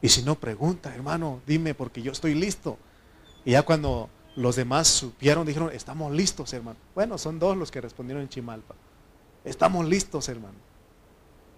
[0.01, 2.77] Y si no, pregunta, hermano, dime porque yo estoy listo.
[3.45, 6.77] Y ya cuando los demás supieron, dijeron, estamos listos, hermano.
[6.95, 8.75] Bueno, son dos los que respondieron en Chimalpa.
[9.43, 10.57] Estamos listos, hermano.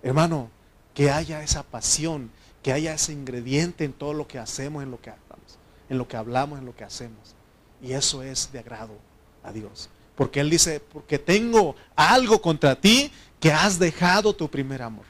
[0.02, 0.50] Hermano,
[0.94, 2.32] que haya esa pasión,
[2.62, 5.60] que haya ese ingrediente en todo lo que hacemos, en lo que hablamos,
[5.90, 7.36] en lo que hablamos, en lo que hacemos.
[7.82, 8.96] Y eso es de agrado
[9.44, 9.90] a Dios.
[10.16, 15.06] Porque Él dice, porque tengo algo contra ti que has dejado tu primer amor.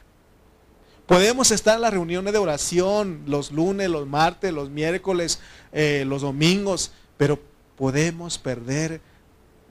[1.13, 5.39] Podemos estar en las reuniones de oración los lunes, los martes, los miércoles,
[5.71, 7.39] eh, los domingos, pero
[7.77, 8.99] podemos perder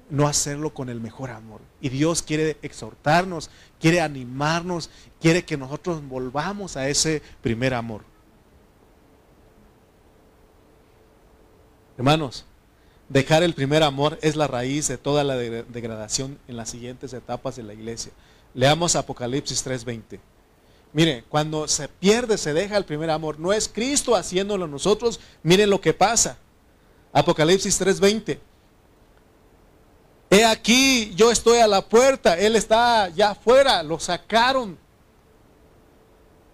[0.08, 1.60] no hacerlo con el mejor amor.
[1.80, 4.88] Y Dios quiere exhortarnos, quiere animarnos,
[5.20, 8.02] quiere que nosotros volvamos a ese primer amor.
[11.98, 12.44] Hermanos,
[13.08, 17.56] Dejar el primer amor es la raíz de toda la degradación en las siguientes etapas
[17.56, 18.12] de la iglesia.
[18.54, 20.31] Leamos Apocalipsis 3:20.
[20.92, 23.38] Mire, cuando se pierde, se deja el primer amor.
[23.38, 25.20] No es Cristo haciéndolo nosotros.
[25.42, 26.36] Miren lo que pasa.
[27.12, 28.38] Apocalipsis 3:20.
[30.30, 32.38] He aquí, yo estoy a la puerta.
[32.38, 33.82] Él está ya afuera.
[33.82, 34.78] Lo sacaron.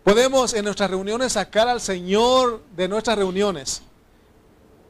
[0.05, 3.83] Podemos en nuestras reuniones sacar al Señor de nuestras reuniones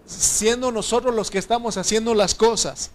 [0.09, 2.91] siendo nosotros los que estamos haciendo las cosas.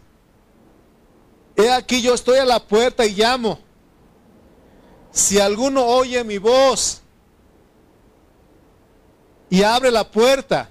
[1.56, 3.60] He aquí yo estoy a la puerta y llamo.
[5.14, 7.02] Si alguno oye mi voz
[9.50, 10.70] y abre la puerta,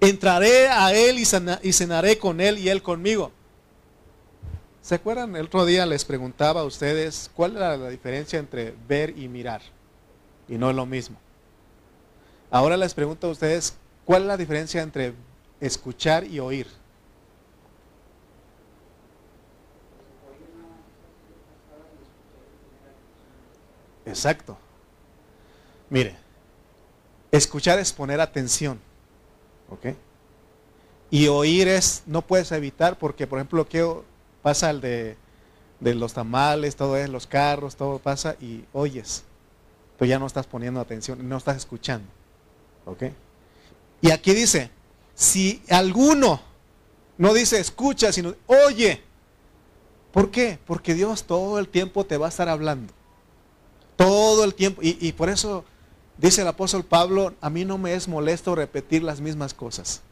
[0.00, 3.32] entraré a él y cenaré con él y él conmigo.
[4.80, 5.34] ¿Se acuerdan?
[5.34, 9.62] El otro día les preguntaba a ustedes cuál era la diferencia entre ver y mirar.
[10.48, 11.16] Y no es lo mismo.
[12.50, 13.74] Ahora les pregunto a ustedes
[14.04, 15.14] ¿Cuál es la diferencia entre
[15.60, 16.66] escuchar y oír?
[24.06, 24.56] Exacto.
[25.90, 26.16] Mire,
[27.30, 28.80] escuchar es poner atención.
[29.68, 29.94] ¿Ok?
[31.10, 33.86] Y oír es, no puedes evitar, porque por ejemplo, que
[34.40, 35.16] pasa el de,
[35.80, 39.24] de los tamales, todo es, los carros, todo pasa y oyes.
[39.98, 42.08] Pero ya no estás poniendo atención, no estás escuchando.
[42.86, 43.04] ¿Ok?
[44.00, 44.70] Y aquí dice,
[45.14, 46.40] si alguno
[47.18, 49.02] no dice escucha, sino oye.
[50.12, 50.58] ¿Por qué?
[50.66, 52.92] Porque Dios todo el tiempo te va a estar hablando.
[54.02, 54.80] Todo el tiempo.
[54.82, 55.64] Y, por eso
[56.18, 60.02] dice el apóstol Pablo, a mí no me es molesto repetir las mismas cosas.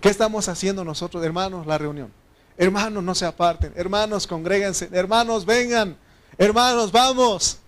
[0.00, 1.66] ¿Qué estamos haciendo nosotros, hermanos?
[1.66, 2.10] La reunión.
[2.56, 3.74] Hermanos, no se aparten.
[3.76, 4.88] Hermanos, congréguense.
[4.90, 5.98] Hermanos, vengan.
[6.38, 7.58] Hermanos, vamos.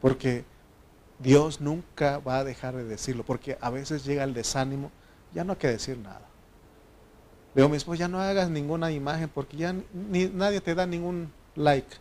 [0.00, 0.46] Porque
[1.18, 4.90] Dios nunca va a dejar de decirlo, porque a veces llega el desánimo,
[5.34, 6.26] ya no hay que decir nada.
[7.54, 11.30] Veo mi esposa, ya no hagas ninguna imagen porque ya ni, nadie te da ningún
[11.54, 11.96] like.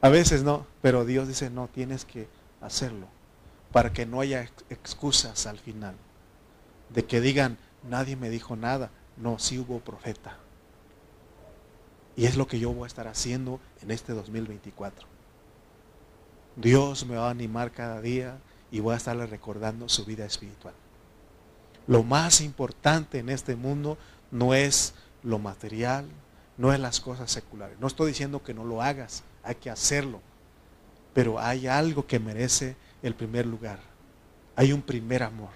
[0.00, 2.28] A veces no, pero Dios dice, no, tienes que
[2.60, 3.06] hacerlo
[3.72, 5.94] para que no haya excusas al final.
[6.90, 8.90] De que digan, nadie me dijo nada.
[9.16, 10.36] No, sí hubo profeta.
[12.16, 15.14] Y es lo que yo voy a estar haciendo en este 2024
[16.56, 18.38] Dios me va a animar cada día
[18.70, 20.74] y voy a estarle recordando su vida espiritual.
[21.86, 23.98] Lo más importante en este mundo
[24.30, 26.06] no es lo material,
[26.56, 27.78] no es las cosas seculares.
[27.80, 30.20] No estoy diciendo que no lo hagas, hay que hacerlo.
[31.12, 33.78] Pero hay algo que merece el primer lugar.
[34.56, 35.50] Hay un primer amor.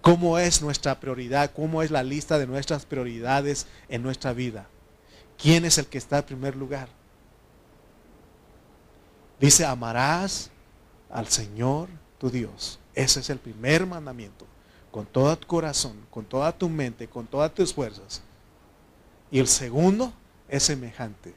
[0.00, 1.52] ¿Cómo es nuestra prioridad?
[1.54, 4.66] ¿Cómo es la lista de nuestras prioridades en nuestra vida?
[5.36, 6.88] ¿Quién es el que está en primer lugar?
[9.40, 10.50] Dice, amarás
[11.10, 12.78] al Señor tu Dios.
[12.94, 14.46] Ese es el primer mandamiento.
[14.90, 18.22] Con todo tu corazón, con toda tu mente, con todas tus fuerzas.
[19.30, 20.12] Y el segundo
[20.48, 21.34] es semejante.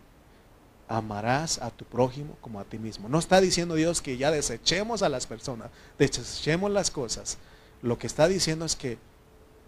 [0.88, 3.08] Amarás a tu prójimo como a ti mismo.
[3.08, 7.38] No está diciendo Dios que ya desechemos a las personas, desechemos las cosas.
[7.82, 8.98] Lo que está diciendo es que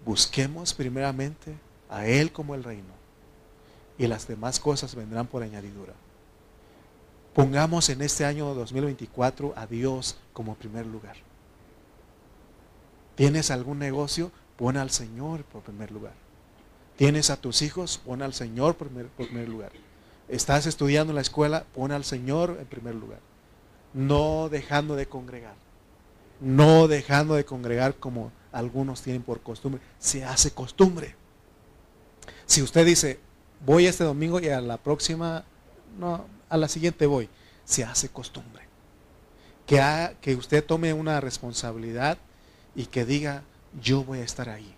[0.05, 1.55] busquemos primeramente
[1.89, 2.93] a Él como el reino.
[3.97, 5.93] Y las demás cosas vendrán por añadidura.
[7.33, 11.15] Pongamos en este año 2024 a Dios como primer lugar.
[13.15, 14.31] ¿Tienes algún negocio?
[14.57, 16.22] Pon al Señor por primer lugar.
[16.95, 17.99] ¿Tienes a tus hijos?
[18.05, 19.71] Pon al Señor por primer, lugar.
[20.29, 21.65] ¿Estás estudiando en la escuela?
[21.73, 23.19] Pon al Señor en primer lugar.
[23.93, 25.55] No dejando de congregar.
[26.39, 29.81] No dejando de congregar como algunos tienen por costumbre.
[29.97, 31.15] Se hace costumbre.
[32.45, 33.19] Si usted dice,
[33.65, 35.45] voy este domingo y a la próxima,
[35.97, 37.29] no, a la siguiente voy,
[37.65, 38.63] se hace costumbre.
[39.65, 39.81] Que,
[40.21, 42.17] que usted tome una responsabilidad
[42.75, 43.43] y que diga,
[43.81, 44.75] yo voy a estar ahí.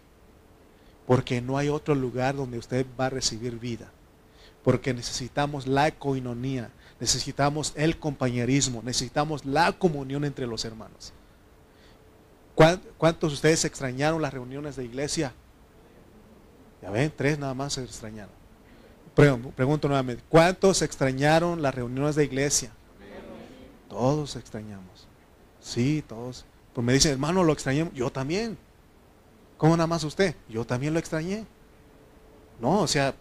[1.05, 3.91] Porque no hay otro lugar donde usted va a recibir vida.
[4.63, 11.13] Porque necesitamos la coinonía, necesitamos el compañerismo, necesitamos la comunión entre los hermanos.
[12.55, 15.33] ¿Cuántos de ustedes extrañaron las reuniones de iglesia?
[16.81, 18.33] Ya ven, tres nada más se extrañaron.
[19.13, 22.71] Pregunto nuevamente, ¿cuántos extrañaron las reuniones de iglesia?
[23.87, 25.07] Todos extrañamos.
[25.61, 26.45] Sí, todos.
[26.73, 27.89] Pues me dicen, hermano, lo extrañé.
[27.93, 28.57] Yo también.
[29.57, 30.35] ¿Cómo nada más usted?
[30.49, 31.45] Yo también lo extrañé.
[32.59, 33.15] No, o sea,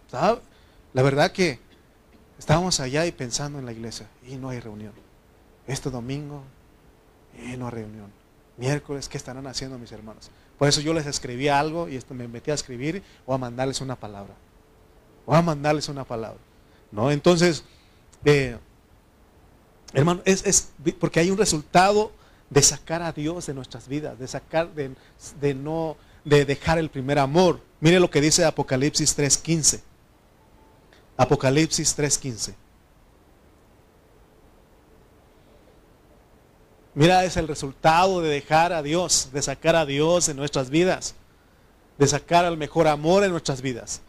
[0.93, 1.59] la verdad que
[2.37, 4.93] estábamos allá y pensando en la iglesia y no hay reunión.
[5.67, 6.43] Este domingo,
[7.37, 8.11] y no hay reunión.
[8.57, 10.29] Miércoles, ¿qué estarán haciendo mis hermanos?
[10.57, 13.95] Por eso yo les escribí algo y me metí a escribir o a mandarles una
[13.95, 14.33] palabra.
[15.25, 16.39] O a mandarles una palabra.
[16.91, 17.11] ¿No?
[17.11, 17.65] Entonces,
[18.23, 18.57] eh,
[19.93, 22.11] hermano, es, es porque hay un resultado
[22.49, 27.19] de sacar a Dios de nuestras vidas, de sacar, de, no, de dejar el primer
[27.19, 27.61] amor.
[27.79, 29.79] Mire lo que dice Apocalipsis 3.15.
[31.15, 32.55] Apocalipsis 3.15.
[36.95, 41.13] Mira, es el resultado de dejar a Dios, de sacar a Dios en nuestras vidas,
[41.97, 44.01] de sacar al mejor amor en nuestras vidas.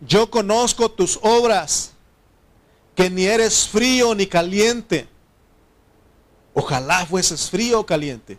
[0.00, 1.92] Yo conozco tus obras,
[2.94, 5.08] que ni eres frío ni caliente.
[6.54, 8.38] Ojalá fueses frío o caliente.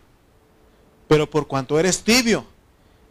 [1.08, 2.46] Pero por cuanto eres tibio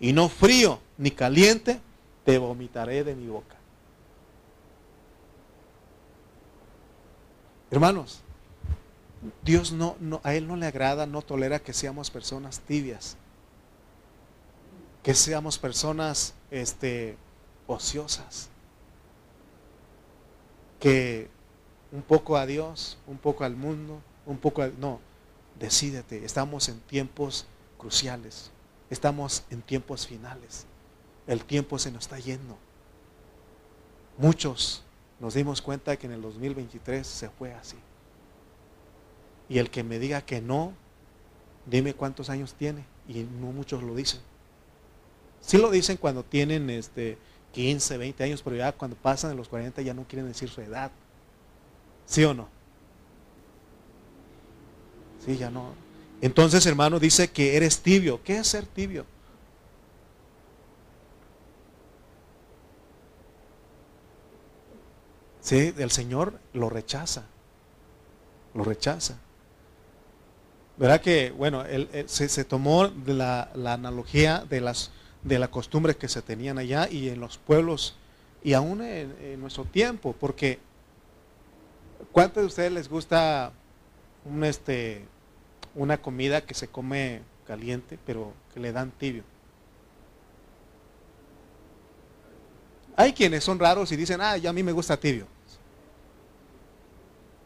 [0.03, 1.79] y no frío ni caliente,
[2.25, 3.55] te vomitaré de mi boca.
[7.71, 8.19] Hermanos,
[9.45, 13.15] Dios no, a Él no le agrada, no tolera que seamos personas tibias,
[15.03, 17.15] que seamos personas este,
[17.65, 18.49] ociosas,
[20.81, 21.29] que
[21.93, 24.99] un poco a Dios, un poco al mundo, un poco, no,
[25.57, 27.45] decídete, estamos en tiempos
[27.77, 28.51] cruciales,
[28.93, 30.65] estamos en tiempos finales,
[31.27, 32.57] el tiempo se nos está yendo.
[34.17, 34.83] Muchos
[35.19, 37.77] nos dimos cuenta que en el 2023 se fue así.
[39.49, 40.73] Y el que me diga que no,
[41.65, 42.85] dime cuántos años tiene.
[43.07, 44.21] Y no muchos lo dicen.
[45.41, 47.17] Sí lo dicen cuando tienen este
[47.51, 50.61] 15, 20 años, pero ya cuando pasan de los 40 ya no quieren decir su
[50.61, 50.91] edad.
[52.05, 52.47] ¿Sí o no?
[55.25, 55.82] Sí, ya no.
[56.23, 58.23] Entonces, hermano, dice que eres tibio.
[58.23, 59.05] ¿Qué es ser tibio?
[65.41, 67.25] Sí, el Señor lo rechaza.
[68.53, 69.17] Lo rechaza.
[70.77, 74.91] ¿Verdad que, bueno, él, se, tomó la, analogía de, las,
[75.23, 77.97] de la costumbre que se tenían allá y en los pueblos
[78.45, 80.15] y aún en, en nuestro tiempo?
[80.17, 80.59] Porque,
[82.13, 83.51] ¿cuántos de ustedes les gusta
[84.23, 85.05] un, este,
[85.75, 89.23] una comida que se come caliente, pero que le dan tibio.
[92.95, 95.27] Hay quienes son raros y dicen, ah, ya a mí me gusta tibio.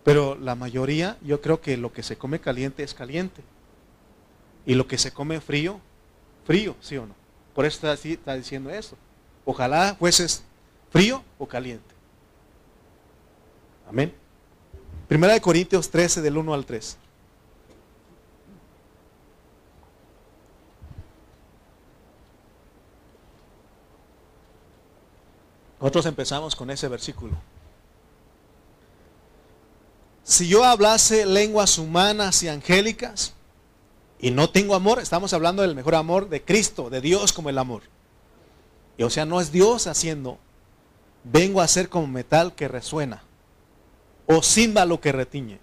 [0.04, 3.44] Pero la mayoría, yo creo que lo que se come caliente es caliente.
[4.66, 5.80] Y lo que se come frío,
[6.46, 7.16] frío, ¿sí o no?
[7.54, 8.98] Por eso está, así, está diciendo eso.
[9.46, 10.44] Ojalá fueses
[10.92, 11.96] frío o caliente.
[13.90, 14.14] Amén.
[15.08, 16.98] Primera de Corintios 13 del 1 al 3.
[25.80, 27.34] Nosotros empezamos con ese versículo.
[30.24, 33.34] Si yo hablase lenguas humanas y angélicas
[34.20, 37.58] y no tengo amor, estamos hablando del mejor amor de Cristo, de Dios como el
[37.58, 37.84] amor.
[38.98, 40.40] Y o sea, no es Dios haciendo,
[41.24, 43.24] vengo a ser como metal que resuena
[44.26, 45.60] o címbalo que retiñe.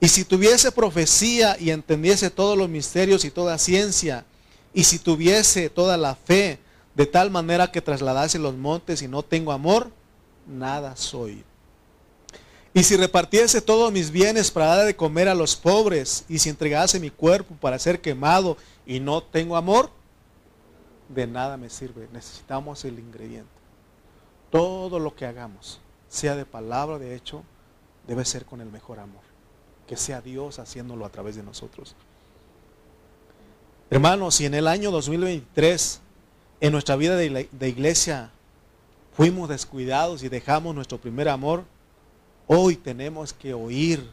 [0.00, 4.24] Y si tuviese profecía y entendiese todos los misterios y toda ciencia,
[4.74, 6.58] y si tuviese toda la fe,
[6.94, 9.90] de tal manera que trasladase los montes y no tengo amor,
[10.46, 11.44] nada soy.
[12.74, 16.48] Y si repartiese todos mis bienes para dar de comer a los pobres, y si
[16.48, 19.90] entregase mi cuerpo para ser quemado y no tengo amor,
[21.08, 22.08] de nada me sirve.
[22.12, 23.50] Necesitamos el ingrediente.
[24.50, 27.42] Todo lo que hagamos, sea de palabra, de hecho,
[28.06, 29.22] debe ser con el mejor amor.
[29.86, 31.94] Que sea Dios haciéndolo a través de nosotros.
[33.90, 36.00] Hermanos, si en el año 2023
[36.62, 38.30] en nuestra vida de iglesia
[39.16, 41.64] fuimos descuidados y dejamos nuestro primer amor,
[42.46, 44.08] hoy tenemos que oír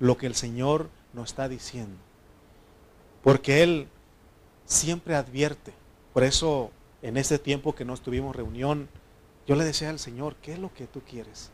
[0.00, 1.96] lo que el Señor nos está diciendo.
[3.22, 3.88] Porque Él
[4.66, 5.72] siempre advierte.
[6.12, 8.86] Por eso en este tiempo que nos tuvimos reunión,
[9.46, 11.48] yo le decía al Señor, ¿qué es lo que tú quieres?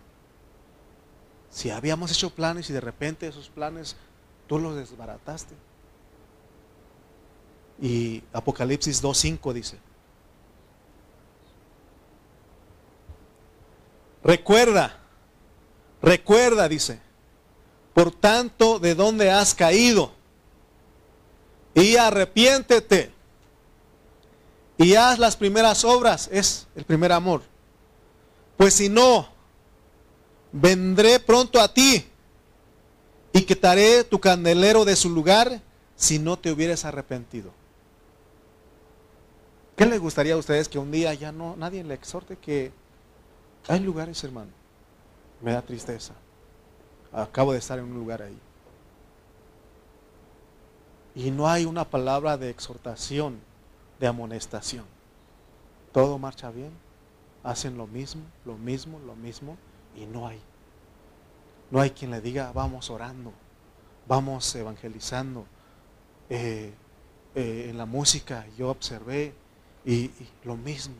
[1.48, 3.94] Si habíamos hecho planes y de repente esos planes
[4.48, 5.54] tú los desbarataste.
[7.80, 9.78] Y Apocalipsis 2.5 dice,
[14.22, 14.98] Recuerda,
[16.02, 17.00] recuerda, dice,
[17.94, 20.12] por tanto, de dónde has caído,
[21.74, 23.12] y arrepiéntete,
[24.76, 27.42] y haz las primeras obras, es el primer amor.
[28.56, 29.28] Pues si no,
[30.52, 32.06] vendré pronto a ti
[33.32, 35.60] y quitaré tu candelero de su lugar
[35.96, 37.52] si no te hubieras arrepentido.
[39.76, 42.72] ¿Qué les gustaría a ustedes que un día ya no nadie le exhorte que
[43.68, 44.50] hay lugares, hermano,
[45.40, 46.14] me da tristeza.
[47.12, 48.38] Acabo de estar en un lugar ahí.
[51.14, 53.40] Y no hay una palabra de exhortación,
[53.98, 54.84] de amonestación.
[55.92, 56.70] Todo marcha bien,
[57.42, 59.56] hacen lo mismo, lo mismo, lo mismo,
[59.96, 60.40] y no hay.
[61.70, 63.32] No hay quien le diga, vamos orando,
[64.06, 65.46] vamos evangelizando.
[66.28, 66.72] Eh,
[67.34, 69.34] eh, en la música yo observé
[69.84, 70.10] y
[70.44, 70.96] lo mismo,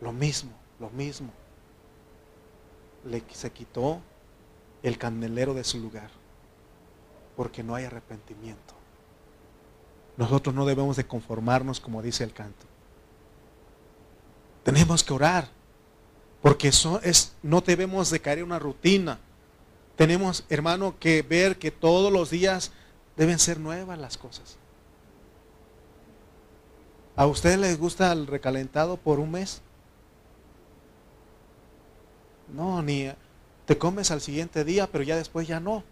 [0.00, 1.32] lo mismo lo mismo.
[3.06, 4.02] Le, se quitó
[4.82, 6.10] el candelero de su lugar
[7.36, 8.74] porque no hay arrepentimiento.
[10.18, 12.66] Nosotros no debemos de conformarnos como dice el canto.
[14.62, 15.48] Tenemos que orar
[16.42, 19.18] porque eso es, no debemos de caer en una rutina.
[19.96, 22.72] Tenemos, hermano, que ver que todos los días
[23.16, 24.58] deben ser nuevas las cosas.
[27.14, 29.62] ¿A ustedes les gusta el recalentado por un mes?
[32.52, 33.10] No, ni
[33.66, 35.84] te comes al siguiente día, pero ya después ya no.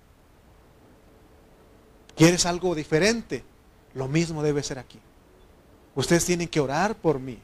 [2.16, 3.44] ¿Quieres algo diferente?
[3.94, 5.00] Lo mismo debe ser aquí.
[5.94, 7.38] Ustedes tienen que orar por mí,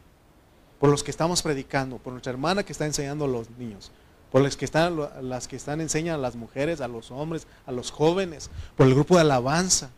[0.78, 3.90] por los que estamos predicando, por nuestra hermana que está enseñando a los niños,
[4.30, 7.72] por las que están, las que están enseñando a las mujeres, a los hombres, a
[7.72, 9.90] los jóvenes, por el grupo de alabanza,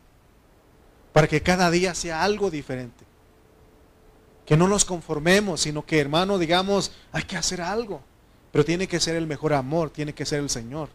[1.13, 3.05] para que cada día sea algo diferente.
[4.47, 8.01] Que no nos conformemos, sino que hermano digamos, hay que hacer algo.
[8.53, 10.89] Pero tiene que ser el mejor amor, tiene que ser el Señor.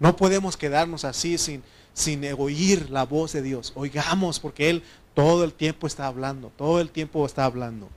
[0.00, 3.72] No podemos quedarnos así sin, sin oír la voz de Dios.
[3.74, 4.82] Oigamos porque Él
[5.14, 7.88] todo el tiempo está hablando, todo el tiempo está hablando.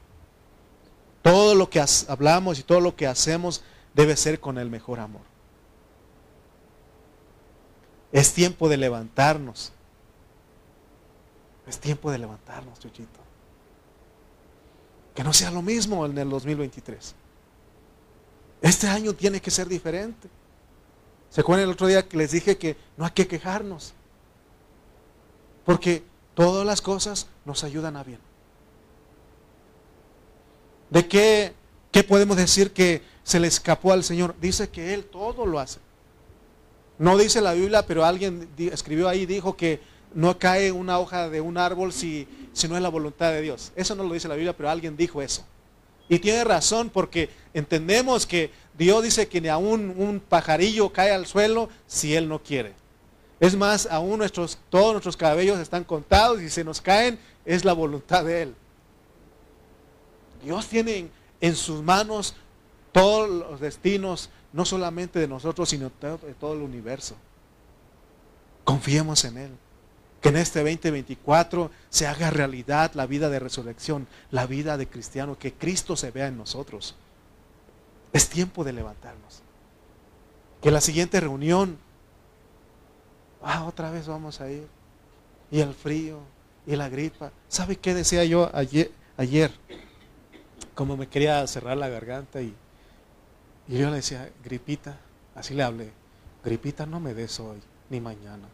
[1.21, 5.23] Todo lo que hablamos y todo lo que hacemos debe ser con el mejor amor.
[8.11, 9.73] Es tiempo de levantarnos.
[11.67, 13.19] Es tiempo de levantarnos, Chuchito.
[15.13, 17.15] Que no sea lo mismo en el 2023.
[18.61, 20.27] Este año tiene que ser diferente.
[21.29, 23.93] ¿Se acuerdan el otro día que les dije que no hay que quejarnos?
[25.65, 26.03] Porque
[26.33, 28.19] todas las cosas nos ayudan a bien.
[30.89, 31.53] ¿De qué,
[31.91, 34.35] qué podemos decir que se le escapó al Señor?
[34.39, 35.79] Dice que Él todo lo hace.
[36.97, 39.81] No dice la Biblia, pero alguien escribió ahí, dijo que
[40.13, 43.71] no cae una hoja de un árbol si, si no es la voluntad de Dios.
[43.75, 45.45] Eso no lo dice la Biblia, pero alguien dijo eso.
[46.09, 51.25] Y tiene razón porque entendemos que Dios dice que ni aún un pajarillo cae al
[51.25, 52.73] suelo si Él no quiere.
[53.39, 57.73] Es más, aún nuestros, todos nuestros cabellos están contados y se nos caen, es la
[57.73, 58.55] voluntad de Él.
[60.43, 61.09] Dios tiene
[61.41, 62.35] en sus manos
[62.91, 67.15] todos los destinos, no solamente de nosotros, sino de todo el universo.
[68.63, 69.51] Confiemos en Él.
[70.21, 75.37] Que en este 2024 se haga realidad la vida de resurrección, la vida de cristiano,
[75.37, 76.95] que Cristo se vea en nosotros.
[78.13, 79.41] Es tiempo de levantarnos.
[80.61, 81.77] Que la siguiente reunión,
[83.43, 84.67] ah, otra vez vamos a ir.
[85.51, 86.19] Y el frío,
[86.65, 87.31] y la gripa.
[87.47, 88.91] ¿Sabe qué decía yo ayer?
[89.17, 89.51] ayer
[90.75, 92.53] como me quería cerrar la garganta y,
[93.67, 94.95] y yo le decía, gripita,
[95.35, 95.91] así le hablé,
[96.43, 97.57] gripita no me des hoy,
[97.89, 98.47] ni mañana.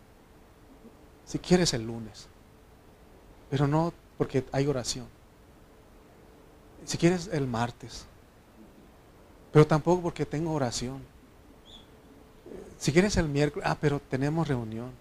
[1.26, 2.28] Si quieres el lunes.
[3.50, 5.08] Pero no porque hay oración.
[6.86, 8.06] Si quieres el martes.
[9.52, 11.02] Pero tampoco porque tengo oración.
[12.78, 14.92] Si quieres el miércoles, ah, pero tenemos reunión.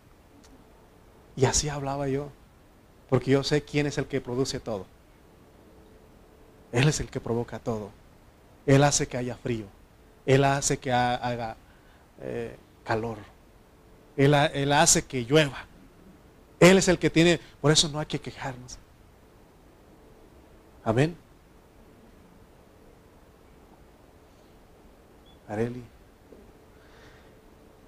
[1.35, 2.29] Y así hablaba yo.
[3.09, 4.87] Porque yo sé quién es el que produce todo.
[6.73, 7.91] Él es el que provoca todo.
[8.66, 9.66] Él hace que haya frío.
[10.25, 11.57] Él hace que haga
[12.20, 13.18] eh, calor.
[14.16, 15.66] Él, él hace que llueva.
[16.63, 18.79] Él es el que tiene, por eso no hay que quejarnos.
[20.85, 21.17] Amén.
[25.49, 25.83] Areli.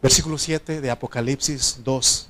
[0.03, 2.29] Versículo 7 de Apocalipsis 2.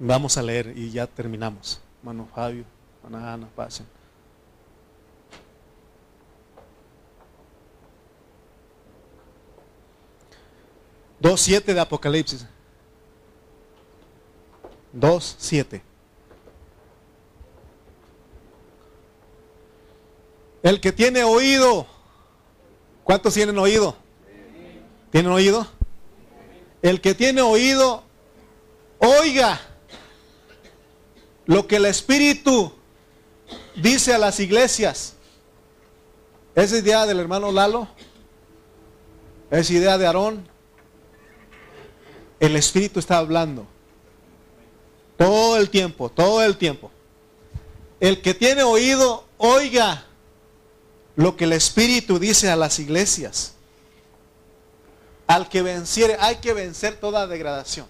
[0.00, 1.80] Vamos a leer y ya terminamos.
[2.02, 2.64] Mano Fabio,
[3.06, 3.86] Ana Ana, pasen.
[11.22, 12.44] 2.7 de Apocalipsis.
[14.94, 15.80] 2.7.
[20.62, 21.86] El que tiene oído.
[23.04, 23.96] ¿Cuántos tienen oído?
[25.10, 25.66] ¿Tienen oído?
[26.82, 28.02] El que tiene oído,
[28.98, 29.60] oiga
[31.46, 32.72] lo que el Espíritu
[33.76, 35.14] dice a las iglesias.
[36.54, 37.88] ¿Es idea del hermano Lalo?
[39.50, 40.51] ¿Es idea de Aarón?
[42.42, 43.68] El Espíritu está hablando.
[45.16, 46.90] Todo el tiempo, todo el tiempo.
[48.00, 50.04] El que tiene oído, oiga
[51.14, 53.54] lo que el Espíritu dice a las iglesias.
[55.28, 57.86] Al que venciere, hay que vencer toda degradación.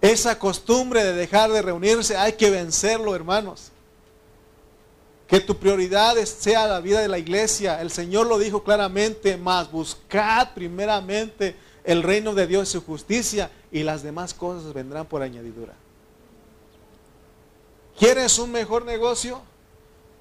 [0.00, 3.72] Esa costumbre de dejar de reunirse, hay que vencerlo, hermanos.
[5.26, 7.80] Que tu prioridad sea la vida de la iglesia.
[7.80, 13.50] El Señor lo dijo claramente, más buscad primeramente el reino de Dios y su justicia
[13.70, 15.74] y las demás cosas vendrán por añadidura.
[17.98, 19.40] ¿Quieres un mejor negocio?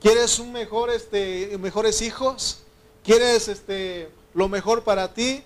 [0.01, 2.63] ¿Quieres un mejor este mejores hijos?
[3.03, 5.43] ¿Quieres este lo mejor para ti?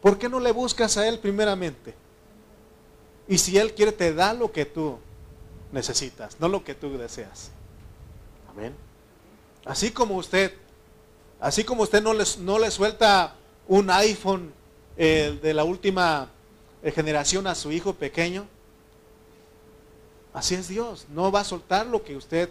[0.00, 1.94] ¿Por qué no le buscas a él primeramente?
[3.26, 4.98] Y si él quiere te da lo que tú
[5.72, 7.50] necesitas, no lo que tú deseas.
[8.50, 8.74] Amén.
[9.64, 10.52] Así como usted,
[11.40, 13.34] así como usted no le, no le suelta
[13.66, 14.52] un iPhone
[14.96, 16.30] de la última
[16.82, 18.46] eh, generación a su hijo pequeño.
[20.32, 21.06] Así es Dios.
[21.10, 22.48] No va a soltar lo que usted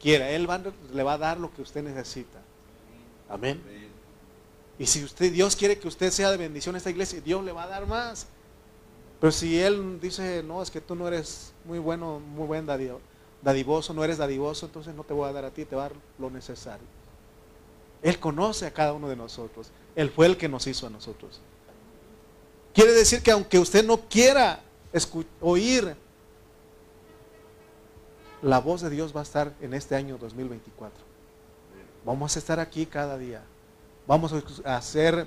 [0.00, 0.30] quiera.
[0.30, 0.48] Él
[0.92, 2.38] le va a dar lo que usted necesita.
[3.28, 3.62] Amén.
[4.78, 7.52] Y si usted, Dios quiere que usted sea de bendición a esta iglesia, Dios le
[7.52, 8.26] va a dar más.
[9.20, 12.66] Pero si Él dice, no, es que tú no eres muy bueno, muy buen
[13.42, 15.88] dadivoso, no eres dadivoso, entonces no te voy a dar a ti, te va a
[15.88, 16.86] dar lo necesario.
[18.00, 19.70] Él conoce a cada uno de nosotros.
[19.96, 21.40] Él fue el que nos hizo a nosotros.
[22.78, 24.60] Quiere decir que aunque usted no quiera
[25.40, 25.96] oír,
[28.40, 30.96] la voz de Dios va a estar en este año 2024.
[32.04, 33.42] Vamos a estar aquí cada día.
[34.06, 34.32] Vamos
[34.64, 35.26] a hacer,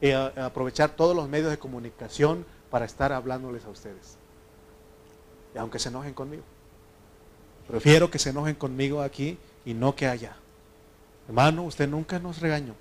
[0.00, 4.16] eh, aprovechar todos los medios de comunicación para estar hablándoles a ustedes.
[5.56, 6.44] Y aunque se enojen conmigo.
[7.66, 10.36] Prefiero que se enojen conmigo aquí y no que allá.
[11.26, 12.76] Hermano, usted nunca nos regañó.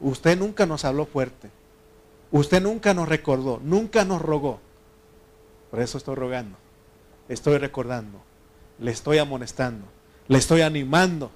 [0.00, 1.50] Usted nunca nos habló fuerte.
[2.30, 4.60] Usted nunca nos recordó, nunca nos rogó.
[5.70, 6.56] Por eso estoy rogando,
[7.28, 8.20] estoy recordando,
[8.78, 9.86] le estoy amonestando,
[10.28, 11.30] le estoy animando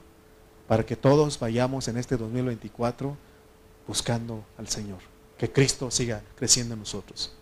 [0.67, 3.17] para que todos vayamos en este 2024
[3.87, 4.99] buscando al Señor.
[5.37, 7.35] Que Cristo siga creciendo en nosotros.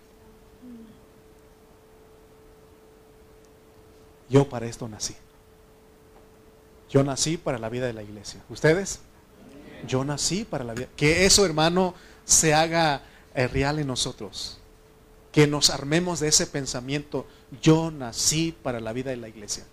[4.31, 5.15] Yo para esto nací.
[6.89, 8.41] Yo nací para la vida de la iglesia.
[8.49, 9.01] ¿Ustedes?
[9.87, 10.89] Yo nací para la vida.
[10.97, 11.95] Que eso, hermano,
[12.25, 13.03] se haga
[13.47, 14.59] real en nosotros.
[15.31, 17.27] Que nos armemos de ese pensamiento,
[17.63, 19.65] yo nací para la vida de la iglesia.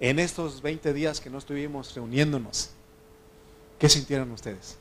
[0.00, 2.70] En estos 20 días que no estuvimos reuniéndonos,
[3.78, 4.76] ¿qué sintieron ustedes?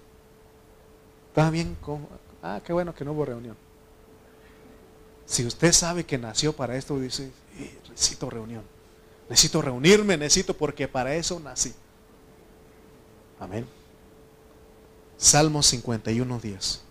[1.27, 1.77] ¿Está bien?
[2.41, 3.55] Ah, qué bueno que no hubo reunión.
[5.25, 7.31] Si usted sabe que nació para esto, dice,
[7.89, 8.63] necesito reunión.
[9.29, 11.73] Necesito reunirme, necesito porque para eso nací.
[13.39, 13.65] Amén.
[15.17, 16.81] Salmo 51, 10.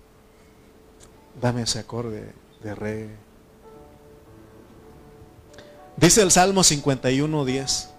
[1.41, 2.33] Dame ese acorde
[2.63, 3.09] de re.
[5.97, 7.91] Dice el Salmo 51, 10.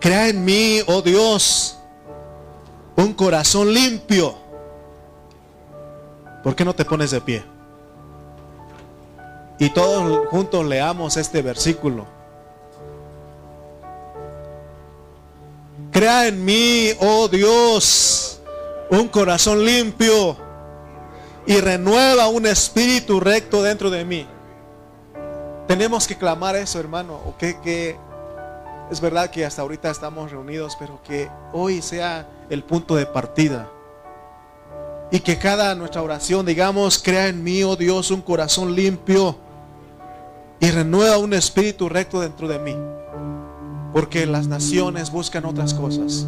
[0.00, 1.78] Crea en mí, oh Dios,
[2.96, 4.34] un corazón limpio.
[6.42, 7.44] ¿Por qué no te pones de pie?
[9.58, 12.04] Y todos juntos leamos este versículo.
[15.92, 18.40] Crea en mí, oh Dios,
[18.98, 20.36] un corazón limpio
[21.46, 24.26] y renueva un espíritu recto dentro de mí.
[25.66, 27.18] Tenemos que clamar eso, hermano.
[27.26, 27.96] O que, que
[28.90, 33.70] es verdad que hasta ahorita estamos reunidos, pero que hoy sea el punto de partida.
[35.10, 39.36] Y que cada nuestra oración, digamos, crea en mí, oh Dios, un corazón limpio
[40.60, 42.76] y renueva un espíritu recto dentro de mí.
[43.92, 46.26] Porque las naciones buscan otras cosas.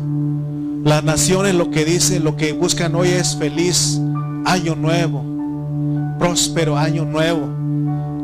[0.84, 3.98] Las naciones lo que dicen, lo que buscan hoy es feliz
[4.44, 5.24] año nuevo,
[6.18, 7.46] próspero año nuevo.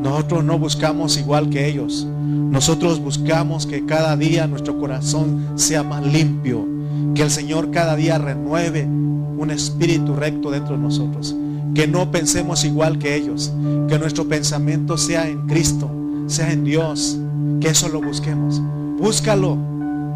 [0.03, 2.07] Nosotros no buscamos igual que ellos.
[2.07, 6.66] Nosotros buscamos que cada día nuestro corazón sea más limpio.
[7.14, 11.34] Que el Señor cada día renueve un espíritu recto dentro de nosotros.
[11.74, 13.53] Que no pensemos igual que ellos.
[13.88, 15.91] Que nuestro pensamiento sea en Cristo,
[16.26, 17.18] sea en Dios.
[17.61, 18.61] Que eso lo busquemos.
[19.01, 19.57] Búscalo,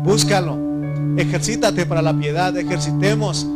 [0.04, 0.58] búscalo.
[1.16, 3.46] Ejercítate para la piedad, ejercitemos.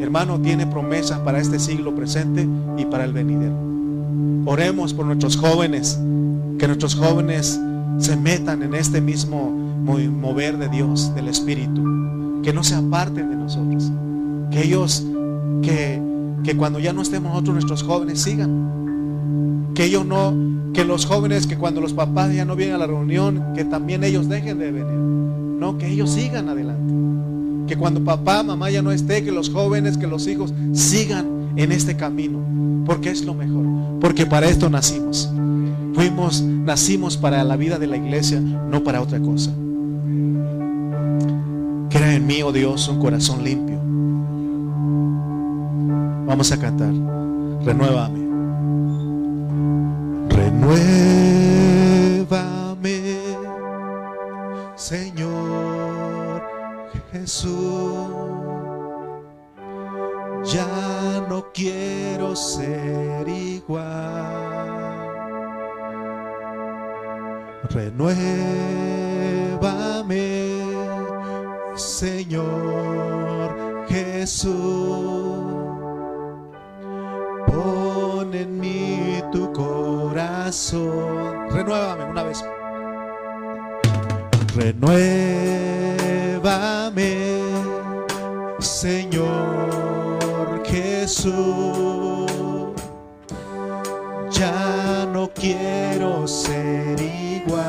[0.00, 3.54] Hermano, tiene promesas para este siglo presente y para el venidero.
[4.46, 6.00] Oremos por nuestros jóvenes,
[6.58, 7.60] que nuestros jóvenes
[7.98, 13.36] se metan en este mismo mover de Dios, del Espíritu, que no se aparten de
[13.36, 13.92] nosotros,
[14.50, 15.04] que ellos,
[15.60, 16.00] que,
[16.44, 20.32] que cuando ya no estemos nosotros, nuestros jóvenes sigan, que ellos no,
[20.72, 24.04] que los jóvenes, que cuando los papás ya no vienen a la reunión, que también
[24.04, 24.86] ellos dejen de venir.
[24.86, 26.92] No, que ellos sigan adelante.
[27.66, 31.72] Que cuando papá, mamá ya no esté, que los jóvenes, que los hijos sigan en
[31.72, 32.38] este camino.
[32.86, 33.64] Porque es lo mejor.
[34.00, 35.30] Porque para esto nacimos.
[35.94, 39.50] Fuimos, nacimos para la vida de la iglesia, no para otra cosa.
[41.90, 43.78] Crea en mí, oh Dios, un corazón limpio.
[46.26, 46.92] Vamos a cantar.
[47.64, 48.29] Renuévame.
[50.70, 52.36] Renuévame,
[54.76, 56.42] Señor
[57.10, 58.06] Jesús.
[60.44, 63.80] Ya no quiero ser igual.
[67.68, 68.14] Renuévame,
[71.74, 72.46] Señor
[73.88, 75.29] Jesús.
[80.50, 81.48] Corazón.
[81.50, 82.44] Renuévame una vez.
[84.56, 85.16] Renuévame,
[88.58, 89.28] Señor
[90.64, 92.26] Jesús.
[94.32, 97.68] Ya no quiero ser igual.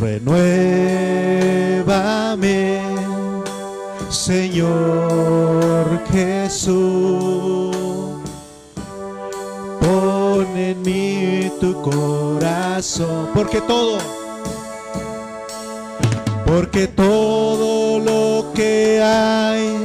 [0.00, 0.40] Renuévame,
[4.08, 7.43] Señor Jesús.
[11.84, 13.98] Corazón, porque todo,
[16.46, 19.76] porque todo lo que hay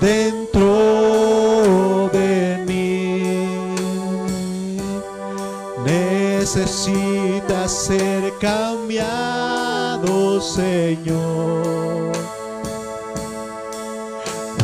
[0.00, 0.70] dentro
[2.12, 3.46] de mí
[5.84, 10.10] necesita ser cambiado,
[10.40, 12.10] Señor.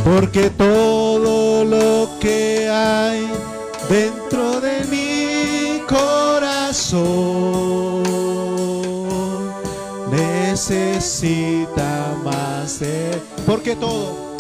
[0.05, 3.29] Porque todo lo que hay
[13.47, 14.37] Porque todo,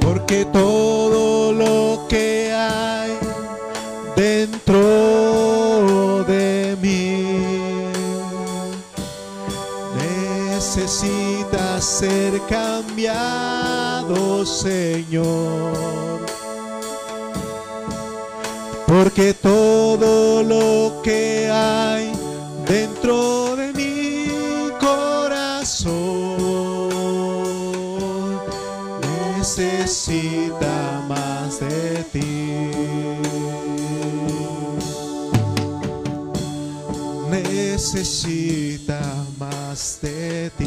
[0.00, 3.10] porque todo lo que hay
[4.14, 4.78] dentro
[6.28, 7.24] de mí
[10.52, 15.72] necesita ser cambiado, Señor.
[18.86, 22.12] Porque todo lo que hay
[22.68, 23.61] dentro de
[37.92, 39.02] Necesita
[39.38, 40.66] más de ti.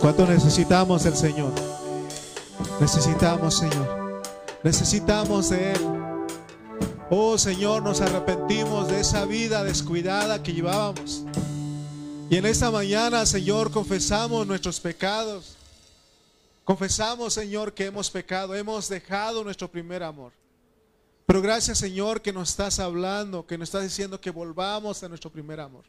[0.00, 1.52] ¿Cuánto necesitamos el Señor?
[2.78, 4.22] Necesitamos, Señor.
[4.62, 5.80] Necesitamos de Él.
[7.10, 11.24] Oh Señor, nos arrepentimos de esa vida descuidada que llevábamos.
[12.30, 15.56] Y en esta mañana, Señor, confesamos nuestros pecados.
[16.64, 20.30] Confesamos, Señor, que hemos pecado, hemos dejado nuestro primer amor.
[21.26, 25.30] Pero gracias, Señor, que nos estás hablando, que nos estás diciendo que volvamos a nuestro
[25.30, 25.84] primer amor.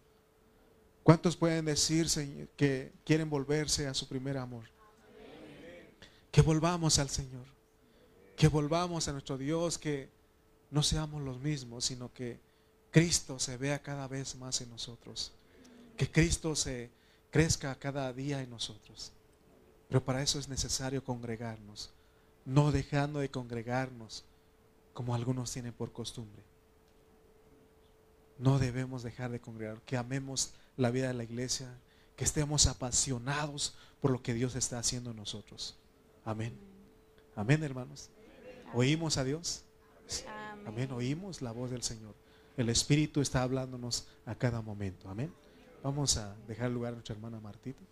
[1.03, 4.63] ¿Cuántos pueden decir, Señor, que quieren volverse a su primer amor?
[6.31, 7.45] Que volvamos al Señor.
[8.35, 10.09] Que volvamos a nuestro Dios, que
[10.71, 12.39] no seamos los mismos, sino que
[12.89, 15.31] Cristo se vea cada vez más en nosotros.
[15.95, 16.89] Que Cristo se
[17.29, 19.11] crezca cada día en nosotros.
[19.87, 21.91] Pero para eso es necesario congregarnos,
[22.43, 24.25] no dejando de congregarnos
[24.97, 26.41] como algunos tienen por costumbre.
[28.39, 31.71] No debemos dejar de congregar, que amemos la vida de la iglesia,
[32.15, 35.77] que estemos apasionados por lo que Dios está haciendo en nosotros.
[36.25, 36.57] Amén.
[37.35, 38.09] Amén, hermanos.
[38.73, 39.65] ¿Oímos a Dios?
[40.65, 40.91] Amén.
[40.91, 42.15] Oímos la voz del Señor.
[42.57, 45.11] El Espíritu está hablándonos a cada momento.
[45.11, 45.31] Amén.
[45.83, 47.83] Vamos a dejar lugar a nuestra hermana Martita.